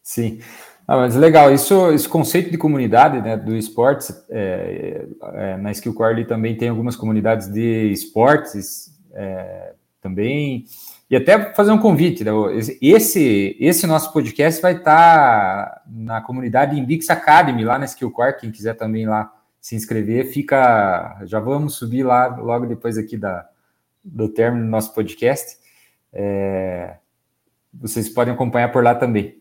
Sim. 0.03 0.41
Ah, 0.87 0.97
mas 0.97 1.15
legal, 1.15 1.55
isso, 1.55 1.91
esse 1.93 2.09
conceito 2.09 2.51
de 2.51 2.59
comunidade 2.59 3.21
né, 3.21 3.37
do 3.37 3.57
esportes, 3.57 4.13
é, 4.29 5.07
é, 5.35 5.57
na 5.57 5.71
Skill 5.71 5.95
Core 5.95 6.27
também 6.27 6.57
tem 6.57 6.71
algumas 6.71 6.97
comunidades 6.97 7.47
de 7.49 7.93
esportes 7.93 8.99
é, 9.13 9.75
também. 10.01 10.65
E 11.13 11.17
até 11.17 11.53
fazer 11.53 11.73
um 11.73 11.79
convite, 11.79 12.25
né? 12.25 12.31
esse, 12.81 13.55
esse 13.61 13.87
nosso 13.87 14.11
podcast 14.15 14.63
vai 14.63 14.77
estar 14.77 15.83
na 15.87 16.23
comunidade 16.23 16.81
Inbix 16.81 17.11
Academy, 17.11 17.67
lá 17.67 17.79
na 17.79 17.85
Skillcore, 17.85 18.39
quem 18.41 18.51
quiser 18.51 18.73
também 18.73 19.05
lá 19.05 19.31
se 19.61 19.77
inscrever, 19.77 20.33
fica, 20.33 21.21
já 21.25 21.39
vamos 21.39 21.75
subir 21.75 22.03
lá 22.03 22.29
logo 22.29 22.65
depois 22.65 22.97
aqui 22.97 23.19
da, 23.19 23.47
do 24.03 24.27
término 24.27 24.65
do 24.65 24.71
nosso 24.71 24.95
podcast, 24.95 25.59
é, 26.15 26.97
vocês 27.75 28.09
podem 28.09 28.33
acompanhar 28.33 28.73
por 28.73 28.83
lá 28.83 28.95
também. 28.95 29.37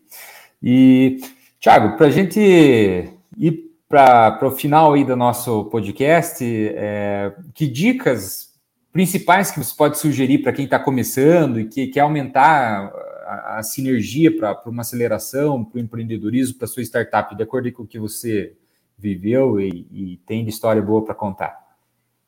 E, 0.62 1.22
Thiago, 1.58 1.96
para 1.96 2.08
a 2.08 2.10
gente 2.10 2.38
ir 2.38 3.70
para 3.88 4.46
o 4.46 4.50
final 4.50 4.92
aí 4.92 5.06
do 5.06 5.16
nosso 5.16 5.64
podcast, 5.70 6.44
é, 6.44 7.32
que 7.54 7.66
dicas 7.66 8.51
principais 8.92 9.50
que 9.50 9.58
você 9.58 9.74
pode 9.74 9.98
sugerir 9.98 10.38
para 10.38 10.52
quem 10.52 10.66
está 10.66 10.78
começando 10.78 11.58
e 11.58 11.68
que 11.68 11.86
quer 11.86 12.00
aumentar 12.00 12.92
a, 13.26 13.58
a 13.58 13.62
sinergia 13.62 14.36
para 14.36 14.60
uma 14.66 14.82
aceleração, 14.82 15.64
para 15.64 15.78
o 15.78 15.80
empreendedorismo, 15.80 16.58
para 16.58 16.68
sua 16.68 16.82
startup, 16.82 17.34
de 17.34 17.42
acordo 17.42 17.72
com 17.72 17.84
o 17.84 17.86
que 17.86 17.98
você 17.98 18.54
viveu 18.98 19.60
e, 19.60 19.86
e 19.90 20.16
tem 20.26 20.44
de 20.44 20.50
história 20.50 20.82
boa 20.82 21.04
para 21.04 21.14
contar? 21.14 21.60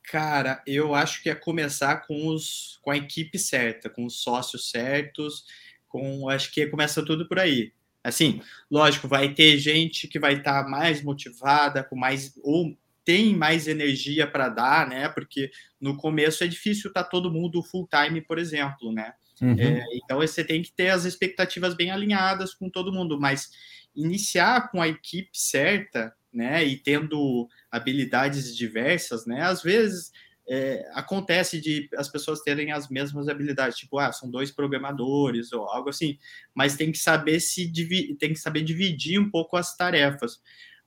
Cara, 0.03 0.61
eu 0.67 0.93
acho 0.93 1.21
que 1.23 1.29
é 1.29 1.35
começar 1.35 2.05
com, 2.07 2.27
os, 2.27 2.79
com 2.81 2.91
a 2.91 2.97
equipe 2.97 3.39
certa, 3.39 3.89
com 3.89 4.05
os 4.05 4.21
sócios 4.21 4.69
certos, 4.69 5.45
com 5.87 6.29
acho 6.29 6.51
que 6.51 6.67
começa 6.67 7.03
tudo 7.03 7.27
por 7.27 7.39
aí. 7.39 7.71
Assim, 8.03 8.39
lógico, 8.69 9.07
vai 9.07 9.33
ter 9.33 9.57
gente 9.57 10.07
que 10.07 10.19
vai 10.19 10.35
estar 10.35 10.63
tá 10.63 10.69
mais 10.69 11.01
motivada, 11.01 11.83
com 11.83 11.95
mais 11.95 12.33
ou 12.43 12.77
tem 13.05 13.35
mais 13.35 13.67
energia 13.67 14.25
para 14.25 14.49
dar, 14.49 14.89
né? 14.89 15.07
Porque 15.07 15.51
no 15.79 15.95
começo 15.95 16.43
é 16.43 16.47
difícil 16.47 16.89
estar 16.89 17.03
tá 17.03 17.09
todo 17.09 17.31
mundo 17.31 17.63
full 17.63 17.87
time, 17.87 18.19
por 18.19 18.39
exemplo, 18.39 18.91
né? 18.91 19.13
Uhum. 19.41 19.55
É, 19.59 19.83
então 19.93 20.17
você 20.17 20.43
tem 20.43 20.61
que 20.61 20.71
ter 20.71 20.89
as 20.89 21.05
expectativas 21.05 21.75
bem 21.75 21.91
alinhadas 21.91 22.53
com 22.53 22.69
todo 22.69 22.91
mundo, 22.91 23.19
mas 23.19 23.51
iniciar 23.95 24.69
com 24.71 24.81
a 24.81 24.87
equipe 24.87 25.29
certa, 25.33 26.13
né? 26.33 26.65
E 26.65 26.77
tendo 26.77 27.47
habilidades 27.71 28.55
diversas, 28.55 29.25
né? 29.25 29.41
Às 29.43 29.61
vezes 29.61 30.11
é, 30.47 30.87
acontece 30.93 31.59
de 31.59 31.89
as 31.95 32.09
pessoas 32.09 32.41
terem 32.41 32.71
as 32.71 32.89
mesmas 32.89 33.27
habilidades, 33.27 33.77
tipo, 33.77 33.97
ah, 33.97 34.11
são 34.11 34.29
dois 34.29 34.51
programadores 34.51 35.51
ou 35.51 35.67
algo 35.67 35.89
assim, 35.89 36.17
mas 36.53 36.75
tem 36.75 36.91
que 36.91 36.97
saber 36.97 37.39
se 37.39 37.71
tem 38.19 38.33
que 38.33 38.39
saber 38.39 38.63
dividir 38.63 39.19
um 39.19 39.29
pouco 39.29 39.57
as 39.57 39.75
tarefas. 39.75 40.39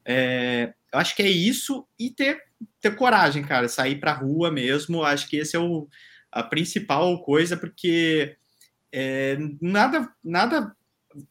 É, 0.04 0.72
eu 0.92 0.98
acho 0.98 1.14
que 1.14 1.22
é 1.22 1.29
isso 1.29 1.87
e 1.98 2.11
ter, 2.11 2.42
ter 2.81 2.96
coragem, 2.96 3.42
cara, 3.42 3.68
sair 3.68 3.96
para 4.01 4.12
rua 4.12 4.51
mesmo. 4.51 5.05
Acho 5.05 5.29
que 5.29 5.37
esse 5.37 5.57
é 5.57 5.59
o, 5.59 5.88
a 6.33 6.42
principal 6.42 7.22
coisa, 7.22 7.57
porque 7.57 8.37
é, 8.92 9.37
nada, 9.61 10.11
nada 10.22 10.74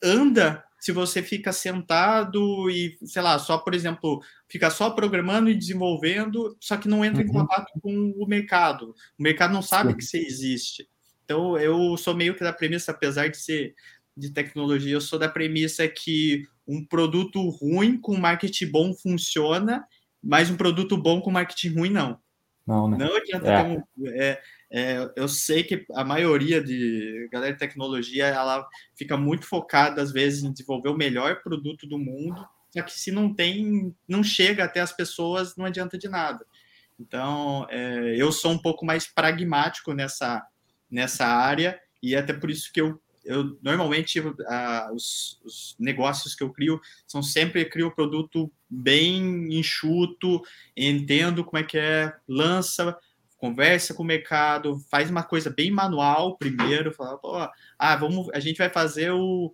anda 0.04 0.64
se 0.80 0.92
você 0.92 1.24
fica 1.24 1.52
sentado 1.52 2.70
e, 2.70 2.98
sei 3.04 3.22
lá, 3.22 3.40
só, 3.40 3.58
por 3.58 3.74
exemplo, 3.74 4.22
fica 4.48 4.70
só 4.70 4.92
programando 4.92 5.50
e 5.50 5.56
desenvolvendo, 5.56 6.56
só 6.60 6.78
que 6.78 6.88
não 6.88 7.04
entra 7.04 7.24
uhum. 7.24 7.28
em 7.28 7.32
contato 7.32 7.72
com 7.82 8.14
o 8.16 8.28
mercado. 8.28 8.94
O 9.18 9.24
mercado 9.24 9.54
não 9.54 9.62
sabe 9.62 9.92
Sim. 9.92 9.98
que 9.98 10.04
você 10.04 10.18
existe. 10.20 10.88
Então, 11.26 11.58
eu 11.58 11.98
sou 11.98 12.16
meio 12.16 12.36
que 12.36 12.44
da 12.44 12.54
premissa, 12.54 12.92
apesar 12.92 13.28
de 13.28 13.38
ser 13.38 13.74
de 14.16 14.32
tecnologia, 14.32 14.94
eu 14.94 15.02
sou 15.02 15.20
da 15.20 15.30
premissa 15.30 15.88
que 15.88 16.44
um 16.68 16.86
produto 16.86 17.50
ruim 17.50 17.98
com 18.00 18.18
marketing 18.18 18.72
bom 18.72 18.94
funciona, 18.94 19.86
mas 20.22 20.50
um 20.50 20.58
produto 20.58 20.98
bom 20.98 21.22
com 21.22 21.32
marketing 21.32 21.76
ruim 21.76 21.90
não. 21.90 22.20
Não, 22.66 22.90
né? 22.90 22.98
Não 22.98 23.16
adianta 23.16 23.50
é. 23.50 23.64
ter 23.64 23.70
um. 23.70 24.08
É, 24.08 24.42
é, 24.70 25.12
eu 25.16 25.28
sei 25.30 25.64
que 25.64 25.86
a 25.94 26.04
maioria 26.04 26.62
de 26.62 27.30
galera 27.32 27.54
de 27.54 27.60
tecnologia 27.60 28.26
ela 28.26 28.68
fica 28.98 29.16
muito 29.16 29.46
focada, 29.46 30.02
às 30.02 30.12
vezes, 30.12 30.44
em 30.44 30.52
desenvolver 30.52 30.90
o 30.90 30.98
melhor 30.98 31.42
produto 31.42 31.88
do 31.88 31.98
mundo, 31.98 32.46
só 32.70 32.82
que 32.82 32.92
se 32.92 33.10
não 33.10 33.34
tem, 33.34 33.96
não 34.06 34.22
chega 34.22 34.66
até 34.66 34.82
as 34.82 34.92
pessoas, 34.92 35.56
não 35.56 35.64
adianta 35.64 35.98
de 35.98 36.10
nada. 36.10 36.46
Então, 37.00 37.66
é, 37.70 38.16
eu 38.18 38.32
sou 38.32 38.52
um 38.52 38.58
pouco 38.58 38.86
mais 38.86 39.08
pragmático 39.08 39.94
nessa, 39.94 40.46
nessa 40.92 41.26
área, 41.26 41.80
e 42.04 42.16
até 42.16 42.34
por 42.34 42.52
isso 42.52 42.72
que 42.74 42.82
eu 42.82 43.00
eu 43.28 43.58
normalmente 43.62 44.20
uh, 44.20 44.34
os, 44.94 45.40
os, 45.44 45.76
negócios 45.78 46.34
que 46.34 46.44
eu 46.44 46.50
crio 46.52 46.80
são 47.06 47.22
sempre 47.22 47.66
crio 47.66 47.94
produto 47.94 48.52
bem 48.70 49.54
enxuto, 49.54 50.42
entendo 50.76 51.44
como 51.44 51.58
é 51.58 51.64
que 51.64 51.78
é, 51.78 52.14
lança, 52.28 52.98
conversa 53.38 53.94
com 53.94 54.04
o 54.04 54.06
mercado, 54.06 54.80
faz 54.90 55.10
uma 55.10 55.24
coisa 55.24 55.50
bem 55.50 55.70
manual 55.70 56.38
primeiro, 56.38 56.94
fala, 56.94 57.52
ah, 57.78 57.96
vamos, 57.96 58.30
a 58.34 58.40
gente 58.40 58.58
vai 58.58 58.70
fazer 58.70 59.12
o 59.12 59.54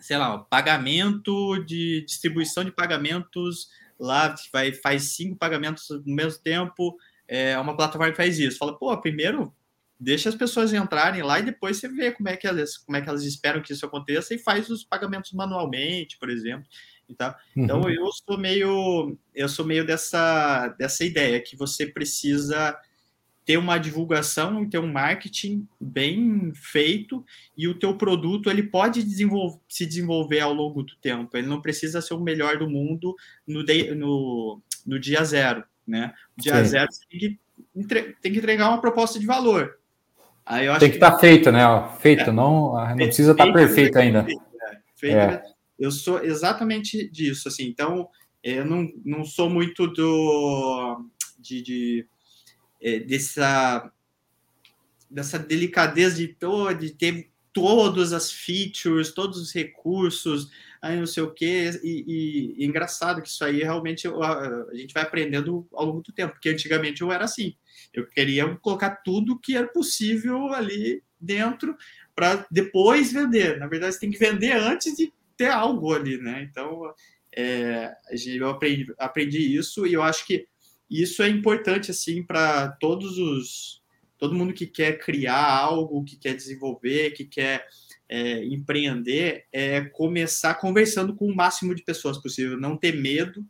sei 0.00 0.16
lá, 0.16 0.36
o 0.36 0.44
pagamento 0.44 1.58
de 1.64 2.04
distribuição 2.06 2.64
de 2.64 2.70
pagamentos 2.70 3.68
lá, 3.98 4.34
vai 4.52 4.72
faz 4.72 5.16
cinco 5.16 5.36
pagamentos 5.36 5.88
no 6.06 6.14
mesmo 6.14 6.40
tempo, 6.40 6.96
é 7.26 7.58
uma 7.58 7.76
plataforma 7.76 8.12
que 8.12 8.16
faz 8.16 8.38
isso. 8.38 8.58
Fala, 8.58 8.78
pô, 8.78 8.96
primeiro 9.00 9.52
deixa 9.98 10.28
as 10.28 10.34
pessoas 10.34 10.72
entrarem 10.72 11.22
lá 11.22 11.40
e 11.40 11.44
depois 11.44 11.76
você 11.76 11.88
vê 11.88 12.12
como 12.12 12.28
é 12.28 12.36
que 12.36 12.46
elas, 12.46 12.76
como 12.76 12.96
é 12.96 13.00
que 13.00 13.08
elas 13.08 13.24
esperam 13.24 13.60
que 13.60 13.72
isso 13.72 13.84
aconteça 13.84 14.34
e 14.34 14.38
faz 14.38 14.70
os 14.70 14.84
pagamentos 14.84 15.32
manualmente, 15.32 16.18
por 16.18 16.30
exemplo. 16.30 16.66
Então, 17.08 17.34
uhum. 17.56 17.64
então 17.64 17.90
eu 17.90 18.06
sou 18.12 18.38
meio 18.38 19.16
eu 19.34 19.48
sou 19.48 19.64
meio 19.64 19.84
dessa 19.84 20.68
dessa 20.78 21.04
ideia 21.04 21.40
que 21.40 21.56
você 21.56 21.86
precisa 21.86 22.78
ter 23.48 23.56
uma 23.56 23.78
divulgação 23.78 24.62
e 24.62 24.68
ter 24.68 24.78
um 24.78 24.92
marketing 24.92 25.66
bem 25.80 26.52
feito 26.54 27.24
e 27.56 27.66
o 27.66 27.78
teu 27.78 27.96
produto 27.96 28.50
ele 28.50 28.62
pode 28.62 29.02
desenvolver, 29.02 29.58
se 29.66 29.86
desenvolver 29.86 30.40
ao 30.40 30.52
longo 30.52 30.82
do 30.82 30.94
tempo. 30.96 31.34
Ele 31.34 31.46
não 31.46 31.62
precisa 31.62 32.02
ser 32.02 32.12
o 32.12 32.20
melhor 32.20 32.58
do 32.58 32.68
mundo 32.68 33.16
no, 33.46 33.64
de, 33.64 33.94
no, 33.94 34.60
no 34.84 35.00
dia 35.00 35.24
zero, 35.24 35.64
né? 35.86 36.12
O 36.36 36.42
dia 36.42 36.62
Sim. 36.62 36.70
zero 36.70 36.88
tem 37.08 37.18
que, 37.18 37.38
tem 38.20 38.32
que 38.32 38.38
entregar 38.38 38.68
uma 38.68 38.82
proposta 38.82 39.18
de 39.18 39.24
valor. 39.24 39.77
Aí 40.48 40.66
eu 40.66 40.72
acho 40.72 40.80
tem 40.80 40.90
que 40.90 40.96
estar 40.96 41.12
tá 41.12 41.18
feito, 41.18 41.52
né? 41.52 41.60
Feito, 42.00 42.30
é, 42.30 42.32
não, 42.32 42.72
não 42.72 42.96
precisa 42.96 43.32
estar 43.32 43.46
tá 43.46 43.52
perfeito 43.52 43.98
ainda. 43.98 44.20
É, 44.20 44.78
feito, 44.96 45.16
é. 45.16 45.42
Eu 45.78 45.90
sou 45.90 46.24
exatamente 46.24 47.08
disso, 47.10 47.48
assim. 47.48 47.66
Então, 47.66 48.08
eu 48.42 48.64
não, 48.64 48.90
não 49.04 49.24
sou 49.24 49.50
muito 49.50 49.86
do 49.86 51.04
de, 51.38 51.62
de 51.62 52.06
é, 52.80 52.98
dessa, 53.00 53.92
dessa 55.10 55.38
delicadeza 55.38 56.16
de, 56.16 56.36
oh, 56.44 56.72
de 56.72 56.90
ter 56.90 57.30
todas 57.52 58.12
as 58.12 58.30
features, 58.32 59.12
todos 59.12 59.38
os 59.38 59.52
recursos, 59.52 60.48
aí 60.80 60.98
não 60.98 61.06
sei 61.06 61.22
o 61.22 61.32
que, 61.32 61.70
e, 61.82 62.54
e, 62.56 62.64
engraçado 62.64 63.20
que 63.20 63.28
isso 63.28 63.44
aí 63.44 63.62
realmente 63.62 64.06
a, 64.06 64.10
a, 64.70 64.74
gente 64.74 64.94
vai 64.94 65.02
aprendendo 65.02 65.66
ao 65.72 65.86
longo 65.86 66.02
do 66.02 66.12
tempo, 66.12 66.34
porque 66.34 66.50
antigamente 66.50 67.02
eu 67.02 67.10
era 67.10 67.24
assim, 67.24 67.54
eu 67.92 68.06
queria 68.06 68.56
colocar 68.56 68.96
tudo 68.96 69.38
que 69.38 69.56
era 69.56 69.66
possível 69.68 70.52
ali 70.52 71.02
dentro 71.20 71.76
para 72.14 72.46
depois 72.50 73.12
vender. 73.12 73.58
Na 73.58 73.66
verdade, 73.66 73.94
você 73.94 74.00
tem 74.00 74.10
que 74.10 74.18
vender 74.18 74.52
antes 74.52 74.96
de 74.96 75.12
ter 75.36 75.48
algo 75.48 75.92
ali, 75.94 76.18
né? 76.18 76.46
Então, 76.50 76.92
é, 77.36 77.92
eu 78.26 78.48
aprendi, 78.48 78.92
aprendi 78.98 79.56
isso 79.56 79.86
e 79.86 79.92
eu 79.92 80.02
acho 80.02 80.26
que 80.26 80.46
isso 80.90 81.22
é 81.22 81.28
importante 81.28 81.90
assim 81.90 82.22
para 82.22 82.68
todos 82.80 83.18
os 83.18 83.78
todo 84.18 84.34
mundo 84.34 84.52
que 84.52 84.66
quer 84.66 84.98
criar 84.98 85.46
algo, 85.46 86.04
que 86.04 86.16
quer 86.16 86.34
desenvolver, 86.34 87.12
que 87.12 87.24
quer 87.24 87.64
é, 88.08 88.44
empreender, 88.46 89.46
é 89.52 89.82
começar 89.82 90.54
conversando 90.54 91.14
com 91.14 91.26
o 91.26 91.34
máximo 91.34 91.72
de 91.72 91.84
pessoas 91.84 92.18
possível, 92.18 92.58
não 92.58 92.76
ter 92.76 92.96
medo 92.96 93.46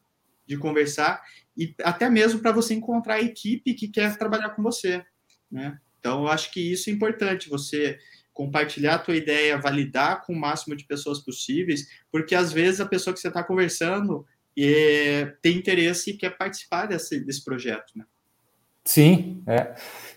de 0.46 0.58
conversar 0.58 1.22
e 1.58 1.74
até 1.82 2.08
mesmo 2.08 2.40
para 2.40 2.52
você 2.52 2.72
encontrar 2.72 3.14
a 3.14 3.20
equipe 3.20 3.74
que 3.74 3.88
quer 3.88 4.16
trabalhar 4.16 4.50
com 4.50 4.62
você, 4.62 5.04
né? 5.50 5.78
Então, 5.98 6.22
eu 6.22 6.28
acho 6.28 6.52
que 6.52 6.60
isso 6.60 6.88
é 6.88 6.92
importante, 6.92 7.48
você 7.48 7.98
compartilhar 8.32 8.94
a 8.94 8.98
tua 8.98 9.16
ideia, 9.16 9.58
validar 9.58 10.24
com 10.24 10.32
o 10.32 10.38
máximo 10.38 10.76
de 10.76 10.86
pessoas 10.86 11.18
possíveis, 11.18 11.88
porque 12.12 12.36
às 12.36 12.52
vezes 12.52 12.80
a 12.80 12.86
pessoa 12.86 13.12
que 13.12 13.18
você 13.18 13.26
está 13.26 13.42
conversando 13.42 14.24
e 14.56 15.26
tem 15.42 15.56
interesse 15.56 16.10
e 16.10 16.16
quer 16.16 16.38
participar 16.38 16.86
desse, 16.86 17.18
desse 17.18 17.44
projeto, 17.44 17.92
né? 17.96 18.04
Sim, 18.84 19.42
é. 19.46 19.74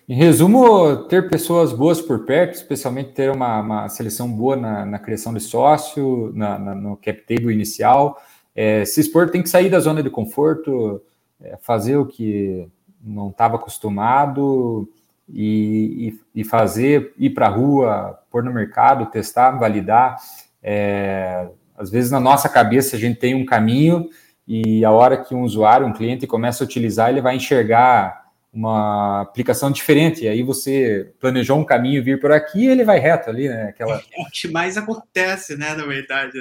Em 0.08 0.16
resumo, 0.16 1.08
ter 1.08 1.30
pessoas 1.30 1.74
boas 1.74 2.00
por 2.00 2.26
perto, 2.26 2.54
especialmente 2.54 3.12
ter 3.12 3.30
uma, 3.32 3.60
uma 3.60 3.90
seleção 3.90 4.32
boa 4.32 4.56
na, 4.56 4.86
na, 4.86 5.00
criação 5.00 5.34
de 5.34 5.42
sócio, 5.42 6.32
na, 6.34 6.58
na, 6.58 6.76
no 6.76 6.96
cap 6.96 7.22
table 7.22 7.54
inicial. 7.54 8.22
É, 8.56 8.86
se 8.86 9.02
expor 9.02 9.30
tem 9.30 9.44
que 9.44 9.50
sair 9.50 9.70
da 9.70 9.80
zona 9.80 10.02
de 10.02 10.10
conforto, 10.10 11.02
é, 11.44 11.58
fazer 11.62 11.98
o 11.98 12.06
que 12.06 12.68
não 13.04 13.30
estava 13.30 13.56
acostumado 13.56 14.88
e, 15.28 16.14
e, 16.36 16.42
e, 16.42 16.44
fazer, 16.44 17.14
ir 17.18 17.32
para 17.32 17.48
a 17.48 17.50
rua, 17.50 18.20
pôr 18.30 18.44
no 18.44 18.54
mercado, 18.54 19.08
testar, 19.08 19.52
validar. 19.52 20.18
É, 20.62 21.48
às 21.78 21.90
vezes 21.90 22.12
na 22.12 22.20
nossa 22.20 22.48
cabeça 22.48 22.96
a 22.96 23.00
gente 23.00 23.20
tem 23.20 23.34
um 23.34 23.46
caminho 23.46 24.10
e 24.48 24.84
a 24.84 24.92
hora 24.92 25.18
que 25.18 25.34
um 25.34 25.42
usuário, 25.42 25.88
um 25.88 25.94
cliente 25.94 26.28
começa 26.28 26.64
a 26.64 26.66
utilizar, 26.66 27.10
ele 27.10 27.22
vai 27.22 27.36
enxergar 27.36 28.22
uma 28.54 29.22
aplicação 29.22 29.72
diferente. 29.72 30.26
E 30.26 30.28
aí 30.28 30.44
você 30.44 31.14
planejou 31.20 31.58
um 31.58 31.64
caminho 31.64 32.04
vir 32.04 32.20
por 32.20 32.32
aqui, 32.32 32.66
ele 32.66 32.84
vai 32.84 33.00
reto 33.00 33.30
ali, 33.30 33.48
né? 33.48 33.70
Aquela... 33.70 33.96
É 33.96 34.22
o 34.22 34.30
que 34.30 34.50
mais 34.50 34.78
acontece, 34.78 35.56
né? 35.56 35.74
Na 35.74 35.86
verdade, 35.86 36.38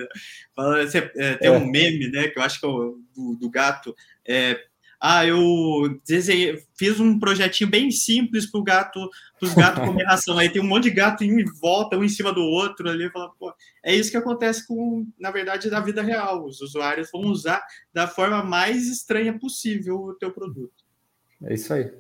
você, 0.57 1.11
é, 1.17 1.35
tem 1.37 1.51
é. 1.51 1.53
um 1.53 1.65
meme, 1.65 2.11
né? 2.11 2.29
Que 2.29 2.39
eu 2.39 2.43
acho 2.43 2.59
que 2.59 2.67
é 2.67 2.69
o 2.69 2.99
do, 3.15 3.37
do 3.37 3.49
gato. 3.51 3.95
É, 4.27 4.59
ah, 5.01 5.25
eu 5.25 5.99
desenhei, 6.07 6.63
fiz 6.77 7.01
um 7.01 7.19
projetinho 7.19 7.71
bem 7.71 7.91
simples 7.91 8.45
para 8.45 8.61
o 8.61 8.63
gato, 8.63 9.09
os 9.41 9.55
gatos 9.55 9.83
comer 9.87 10.05
ração. 10.05 10.37
Aí 10.37 10.51
tem 10.51 10.61
um 10.61 10.67
monte 10.67 10.85
de 10.85 10.91
gato 10.91 11.25
em 11.25 11.43
volta, 11.59 11.97
um 11.97 12.05
em 12.05 12.09
cima 12.09 12.35
do 12.35 12.43
outro 12.43 12.89
ali. 12.89 13.11
Fala, 13.11 13.31
pô, 13.39 13.51
é 13.83 13.95
isso 13.95 14.11
que 14.11 14.17
acontece 14.19 14.67
com, 14.67 15.07
na 15.19 15.31
verdade, 15.31 15.71
na 15.71 15.81
vida 15.81 16.03
real. 16.03 16.45
Os 16.45 16.61
usuários 16.61 17.09
vão 17.11 17.23
usar 17.23 17.63
da 17.95 18.07
forma 18.07 18.43
mais 18.43 18.87
estranha 18.89 19.39
possível 19.39 19.97
o 19.97 20.15
teu 20.15 20.31
produto. 20.31 20.85
É 21.45 21.55
isso 21.55 21.73
aí. 21.73 21.91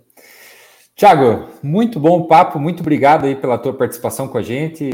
Tiago, 0.95 1.49
muito 1.63 1.99
bom 1.99 2.27
papo, 2.27 2.59
muito 2.59 2.81
obrigado 2.81 3.25
aí 3.25 3.35
pela 3.35 3.57
tua 3.57 3.73
participação 3.73 4.29
com 4.29 4.37
a 4.37 4.43
gente 4.43 4.87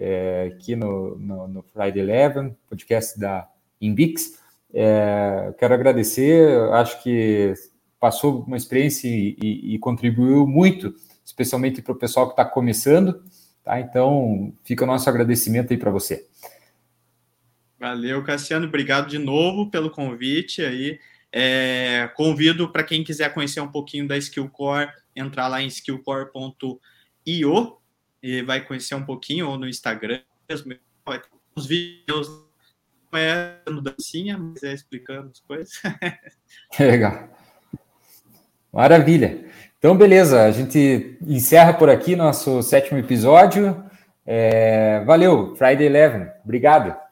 é, 0.00 0.54
aqui 0.54 0.74
no, 0.74 1.18
no, 1.18 1.46
no 1.46 1.62
Friday 1.62 2.02
Eleven, 2.02 2.56
podcast 2.66 3.20
da 3.20 3.46
Inbix. 3.78 4.40
É, 4.72 5.52
quero 5.58 5.74
agradecer, 5.74 6.58
acho 6.72 7.02
que 7.02 7.54
passou 7.98 8.44
uma 8.44 8.56
experiência 8.56 9.08
e, 9.08 9.36
e, 9.42 9.74
e 9.74 9.78
contribuiu 9.78 10.46
muito, 10.46 10.94
especialmente 11.24 11.82
para 11.82 11.92
o 11.92 11.98
pessoal 11.98 12.26
que 12.26 12.32
está 12.32 12.44
começando. 12.44 13.22
Tá? 13.62 13.78
Então, 13.80 14.52
fica 14.64 14.84
o 14.84 14.86
nosso 14.86 15.08
agradecimento 15.08 15.72
aí 15.72 15.78
para 15.78 15.90
você. 15.90 16.26
Valeu, 17.78 18.22
Cassiano. 18.22 18.66
Obrigado 18.66 19.08
de 19.08 19.18
novo 19.18 19.70
pelo 19.70 19.90
convite 19.90 20.62
aí. 20.62 20.98
É, 21.32 22.10
convido 22.16 22.70
para 22.72 22.82
quem 22.82 23.04
quiser 23.04 23.32
conhecer 23.32 23.60
um 23.60 23.70
pouquinho 23.70 24.08
da 24.08 24.18
Skillcore, 24.18 24.88
entrar 25.14 25.46
lá 25.48 25.62
em 25.62 25.66
skillcore.io 25.68 26.80
e 28.22 28.42
vai 28.42 28.60
conhecer 28.64 28.94
um 28.94 29.04
pouquinho, 29.04 29.48
ou 29.48 29.56
no 29.56 29.68
Instagram 29.68 30.20
mesmo. 30.48 30.74
Os 31.54 31.66
vídeos 31.66 32.49
é 33.18 33.56
dando 33.66 33.80
dancinha, 33.80 34.38
mas 34.38 34.62
é 34.62 34.72
explicando 34.72 35.30
as 35.32 35.40
coisas. 35.40 35.72
Legal. 36.78 37.28
Maravilha. 38.72 39.44
Então, 39.78 39.96
beleza. 39.96 40.44
A 40.44 40.50
gente 40.50 41.18
encerra 41.22 41.72
por 41.72 41.90
aqui 41.90 42.14
nosso 42.14 42.62
sétimo 42.62 42.98
episódio. 42.98 43.82
É... 44.26 45.02
Valeu, 45.04 45.56
Friday 45.56 45.86
Eleven. 45.86 46.28
Obrigado. 46.44 47.09